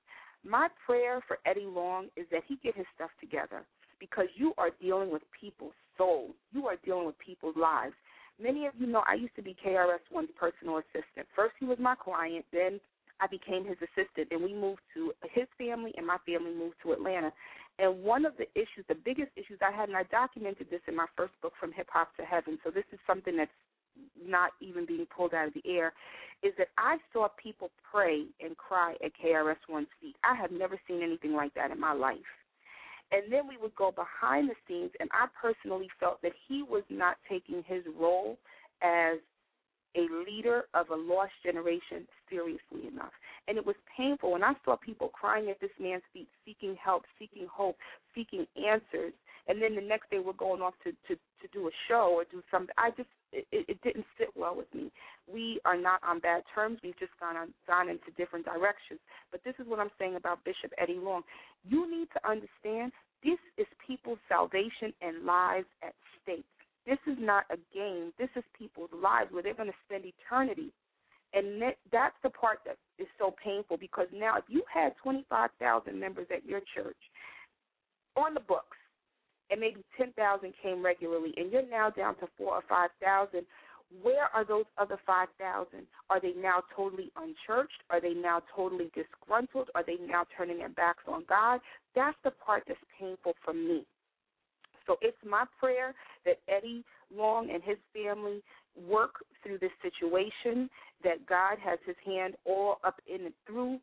My 0.44 0.68
prayer 0.84 1.22
for 1.26 1.38
Eddie 1.46 1.64
Long 1.64 2.08
is 2.18 2.26
that 2.30 2.42
he 2.46 2.58
get 2.62 2.76
his 2.76 2.84
stuff 2.94 3.08
together 3.18 3.64
because 3.98 4.26
you 4.34 4.52
are 4.58 4.68
dealing 4.78 5.10
with 5.10 5.22
people's 5.40 5.72
souls. 5.96 6.34
You 6.52 6.66
are 6.66 6.76
dealing 6.84 7.06
with 7.06 7.18
people's 7.18 7.56
lives. 7.56 7.94
Many 8.38 8.66
of 8.66 8.74
you 8.78 8.86
know 8.86 9.02
I 9.08 9.14
used 9.14 9.36
to 9.36 9.42
be 9.42 9.56
KRS-One's 9.64 10.28
personal 10.38 10.76
assistant. 10.76 11.26
First 11.34 11.54
he 11.58 11.64
was 11.64 11.78
my 11.80 11.94
client, 11.94 12.44
then 12.52 12.78
I 13.20 13.26
became 13.26 13.64
his 13.64 13.78
assistant, 13.78 14.28
and 14.30 14.42
we 14.42 14.52
moved 14.54 14.80
to 14.94 15.12
his 15.32 15.46
family, 15.56 15.92
and 15.96 16.06
my 16.06 16.18
family 16.26 16.54
moved 16.54 16.76
to 16.82 16.92
Atlanta. 16.92 17.32
And 17.78 18.02
one 18.02 18.24
of 18.24 18.36
the 18.36 18.46
issues, 18.54 18.84
the 18.88 18.94
biggest 18.94 19.30
issues 19.36 19.58
I 19.62 19.74
had, 19.74 19.88
and 19.88 19.96
I 19.96 20.04
documented 20.04 20.68
this 20.70 20.80
in 20.86 20.96
my 20.96 21.06
first 21.16 21.32
book, 21.42 21.52
From 21.58 21.72
Hip 21.72 21.88
Hop 21.92 22.14
to 22.16 22.24
Heaven, 22.24 22.58
so 22.64 22.70
this 22.70 22.84
is 22.92 22.98
something 23.06 23.36
that's 23.36 23.50
not 24.20 24.50
even 24.60 24.86
being 24.86 25.06
pulled 25.06 25.34
out 25.34 25.48
of 25.48 25.54
the 25.54 25.62
air, 25.66 25.92
is 26.42 26.52
that 26.58 26.68
I 26.76 26.98
saw 27.12 27.28
people 27.40 27.70
pray 27.90 28.26
and 28.40 28.56
cry 28.56 28.94
at 29.04 29.12
KRS 29.22 29.56
One's 29.68 29.88
feet. 30.00 30.16
I 30.24 30.34
have 30.34 30.50
never 30.50 30.78
seen 30.86 31.02
anything 31.02 31.32
like 31.32 31.54
that 31.54 31.70
in 31.70 31.80
my 31.80 31.92
life. 31.92 32.18
And 33.12 33.32
then 33.32 33.46
we 33.46 33.56
would 33.56 33.74
go 33.76 33.92
behind 33.92 34.50
the 34.50 34.54
scenes, 34.66 34.90
and 34.98 35.08
I 35.12 35.26
personally 35.40 35.88
felt 36.00 36.20
that 36.22 36.32
he 36.48 36.62
was 36.62 36.82
not 36.90 37.16
taking 37.28 37.62
his 37.66 37.84
role 37.98 38.38
as 38.82 39.18
a 39.96 40.06
leader 40.28 40.64
of 40.74 40.90
a 40.90 40.96
lost 40.96 41.32
generation 41.44 42.06
seriously 42.28 42.88
enough. 42.90 43.12
And 43.46 43.58
it 43.58 43.66
was 43.66 43.76
painful 43.96 44.32
when 44.32 44.42
I 44.42 44.54
saw 44.64 44.76
people 44.76 45.08
crying 45.08 45.50
at 45.50 45.60
this 45.60 45.70
man's 45.78 46.02
feet, 46.12 46.28
seeking 46.44 46.76
help, 46.82 47.04
seeking 47.18 47.46
hope, 47.50 47.76
seeking 48.14 48.46
answers. 48.56 49.12
And 49.46 49.60
then 49.60 49.74
the 49.74 49.82
next 49.82 50.10
day 50.10 50.20
we're 50.24 50.32
going 50.32 50.62
off 50.62 50.74
to, 50.84 50.92
to, 50.92 51.14
to 51.14 51.46
do 51.52 51.68
a 51.68 51.70
show 51.88 52.14
or 52.16 52.24
do 52.24 52.42
something. 52.50 52.74
I 52.78 52.90
just, 52.90 53.10
it, 53.32 53.46
it 53.52 53.82
didn't 53.82 54.06
sit 54.18 54.28
well 54.34 54.56
with 54.56 54.72
me. 54.74 54.90
We 55.30 55.60
are 55.64 55.76
not 55.76 56.00
on 56.02 56.20
bad 56.20 56.42
terms. 56.54 56.78
We've 56.82 56.98
just 56.98 57.12
gone 57.20 57.36
on, 57.36 57.52
gone 57.66 57.90
into 57.90 58.10
different 58.16 58.46
directions. 58.46 59.00
But 59.30 59.42
this 59.44 59.54
is 59.58 59.66
what 59.68 59.80
I'm 59.80 59.90
saying 59.98 60.16
about 60.16 60.44
Bishop 60.44 60.72
Eddie 60.78 60.98
Long. 61.02 61.22
You 61.68 61.90
need 61.90 62.08
to 62.14 62.28
understand 62.28 62.92
this 63.22 63.38
is 63.58 63.66
people's 63.86 64.18
salvation 64.28 64.92
and 65.02 65.24
lives 65.24 65.66
at 65.82 65.94
stake. 66.22 66.44
This 66.86 66.98
is 67.06 67.16
not 67.18 67.44
a 67.50 67.56
game. 67.74 68.12
This 68.18 68.28
is 68.36 68.44
people's 68.58 68.90
lives 68.92 69.32
where 69.32 69.42
they're 69.42 69.54
going 69.54 69.70
to 69.70 69.84
spend 69.86 70.04
eternity. 70.04 70.72
And 71.32 71.60
that's 71.90 72.14
the 72.22 72.30
part 72.30 72.58
that 72.64 72.76
is 72.98 73.08
so 73.18 73.34
painful 73.42 73.76
because 73.76 74.06
now 74.14 74.36
if 74.38 74.44
you 74.48 74.62
had 74.72 74.94
25,000 75.02 75.98
members 75.98 76.26
at 76.32 76.44
your 76.44 76.60
church 76.74 76.96
on 78.16 78.34
the 78.34 78.40
books 78.40 78.76
and 79.50 79.58
maybe 79.58 79.82
10,000 79.98 80.52
came 80.62 80.84
regularly 80.84 81.34
and 81.36 81.50
you're 81.50 81.68
now 81.68 81.90
down 81.90 82.14
to 82.16 82.28
4 82.38 82.54
or 82.54 82.62
5,000, 82.68 83.44
where 84.02 84.28
are 84.34 84.44
those 84.44 84.64
other 84.78 84.98
5,000? 85.06 85.86
Are 86.10 86.20
they 86.20 86.32
now 86.32 86.62
totally 86.74 87.10
unchurched? 87.16 87.82
Are 87.90 88.00
they 88.00 88.14
now 88.14 88.42
totally 88.54 88.90
disgruntled? 88.94 89.70
Are 89.74 89.84
they 89.84 89.96
now 90.06 90.24
turning 90.36 90.58
their 90.58 90.68
backs 90.68 91.02
on 91.08 91.24
God? 91.28 91.60
That's 91.94 92.16
the 92.24 92.30
part 92.30 92.64
that's 92.66 92.78
painful 92.98 93.34
for 93.44 93.54
me. 93.54 93.86
So 94.86 94.96
it's 95.00 95.16
my 95.28 95.44
prayer 95.58 95.94
that 96.24 96.40
Eddie 96.48 96.84
Long 97.14 97.50
and 97.50 97.62
his 97.62 97.78
family 97.92 98.42
work 98.88 99.24
through 99.42 99.58
this 99.58 99.70
situation, 99.82 100.68
that 101.02 101.26
God 101.26 101.58
has 101.62 101.78
his 101.86 101.96
hand 102.04 102.34
all 102.44 102.78
up 102.84 103.00
in 103.06 103.26
and 103.26 103.34
through 103.46 103.78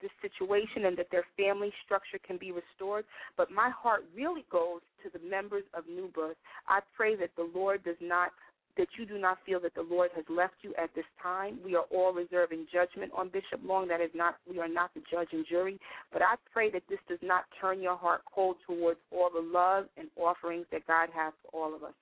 this 0.00 0.10
situation 0.20 0.86
and 0.86 0.96
that 0.98 1.06
their 1.10 1.24
family 1.36 1.72
structure 1.84 2.18
can 2.26 2.36
be 2.36 2.52
restored. 2.52 3.04
But 3.36 3.50
my 3.50 3.70
heart 3.70 4.04
really 4.14 4.44
goes 4.50 4.80
to 5.02 5.10
the 5.16 5.24
members 5.24 5.64
of 5.72 5.84
New 5.88 6.08
Birth. 6.08 6.36
I 6.68 6.80
pray 6.96 7.16
that 7.16 7.30
the 7.36 7.48
Lord 7.54 7.84
does 7.84 7.96
not 8.00 8.32
that 8.76 8.88
you 8.98 9.06
do 9.06 9.18
not 9.18 9.38
feel 9.46 9.60
that 9.60 9.74
the 9.74 9.82
Lord 9.82 10.10
has 10.16 10.24
left 10.28 10.54
you 10.62 10.74
at 10.76 10.94
this 10.94 11.04
time. 11.22 11.58
We 11.64 11.76
are 11.76 11.84
all 11.90 12.12
reserving 12.12 12.66
judgment 12.72 13.12
on 13.16 13.28
Bishop 13.28 13.60
Long. 13.64 13.88
That 13.88 14.00
is 14.00 14.10
not 14.14 14.36
we 14.50 14.58
are 14.58 14.68
not 14.68 14.92
the 14.94 15.02
judge 15.10 15.28
and 15.32 15.46
jury. 15.48 15.78
But 16.12 16.22
I 16.22 16.34
pray 16.52 16.70
that 16.70 16.82
this 16.88 16.98
does 17.08 17.18
not 17.22 17.44
turn 17.60 17.80
your 17.80 17.96
heart 17.96 18.22
cold 18.32 18.56
towards 18.66 18.98
all 19.10 19.30
the 19.32 19.40
love 19.40 19.86
and 19.96 20.08
offerings 20.16 20.66
that 20.72 20.86
God 20.86 21.08
has 21.14 21.32
for 21.42 21.66
all 21.66 21.74
of 21.74 21.82
us. 21.82 21.94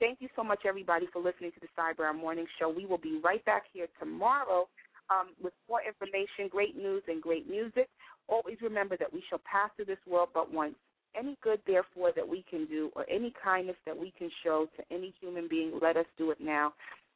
Thank 0.00 0.20
you 0.20 0.28
so 0.34 0.42
much, 0.42 0.60
everybody, 0.66 1.06
for 1.12 1.22
listening 1.22 1.52
to 1.52 1.60
the 1.60 1.94
Browne 1.96 2.18
Morning 2.18 2.46
Show. 2.58 2.68
We 2.68 2.84
will 2.84 2.98
be 2.98 3.20
right 3.22 3.44
back 3.44 3.64
here 3.72 3.86
tomorrow 4.00 4.68
um, 5.10 5.28
with 5.42 5.52
more 5.68 5.80
information, 5.86 6.48
great 6.50 6.76
news, 6.76 7.02
and 7.06 7.22
great 7.22 7.48
music. 7.48 7.88
Always 8.28 8.56
remember 8.60 8.96
that 8.96 9.12
we 9.12 9.22
shall 9.28 9.40
pass 9.50 9.70
through 9.76 9.84
this 9.84 10.02
world 10.06 10.30
but 10.34 10.52
once. 10.52 10.74
Any 11.16 11.36
good, 11.42 11.60
therefore, 11.66 12.12
that 12.16 12.28
we 12.28 12.44
can 12.48 12.66
do, 12.66 12.90
or 12.96 13.06
any 13.10 13.32
kindness 13.42 13.76
that 13.86 13.96
we 13.96 14.12
can 14.18 14.30
show 14.42 14.68
to 14.76 14.94
any 14.94 15.14
human 15.20 15.48
being, 15.48 15.78
let 15.80 15.96
us 15.96 16.06
do 16.18 16.30
it 16.30 16.38
now. 16.40 16.74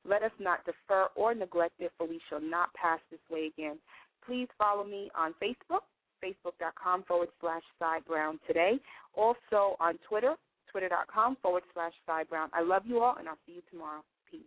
Let 0.09 0.23
us 0.23 0.31
not 0.39 0.65
defer 0.65 1.09
or 1.17 1.35
neglect 1.35 1.75
it, 1.81 1.93
for 1.99 2.07
we 2.07 2.21
shall 2.29 2.41
not 2.41 2.73
pass 2.75 3.01
this 3.11 3.21
way 3.31 3.51
again. 3.55 3.79
Please 4.25 4.49
follow 4.57 4.85
me 4.85 5.11
on 5.17 5.35
Facebook, 5.43 5.83
facebook.com 6.25 7.05
forward 7.05 7.29
slash 7.41 7.63
Sai 7.79 8.01
Browne 8.07 8.39
today. 8.47 8.79
Also 9.15 9.77
on 9.81 9.99
Twitter, 10.09 10.35
twitter.com 10.71 11.37
forward 11.43 11.63
slash 11.75 11.93
Sai 12.07 12.25
Browne. 12.25 12.51
I 12.53 12.63
love 12.63 12.83
you 12.87 13.03
all, 13.03 13.17
and 13.19 13.29
I'll 13.29 13.39
see 13.47 13.55
you 13.55 13.63
tomorrow. 13.71 14.03
Peace. 14.31 14.41